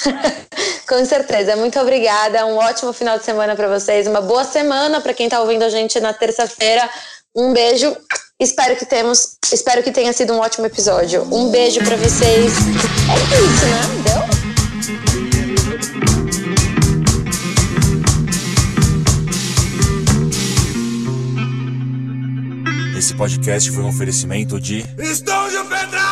[0.85, 1.55] Com certeza.
[1.55, 2.45] Muito obrigada.
[2.45, 4.05] Um ótimo final de semana para vocês.
[4.05, 6.89] Uma boa semana para quem está ouvindo a gente na terça-feira.
[7.33, 7.95] Um beijo.
[8.37, 11.23] Espero que temos, espero que tenha sido um ótimo episódio.
[11.33, 12.51] Um beijo para vocês.
[13.07, 14.03] É isso, né?
[14.03, 14.30] Deu?
[23.01, 26.10] Esse podcast foi um oferecimento de Estúdio Pedra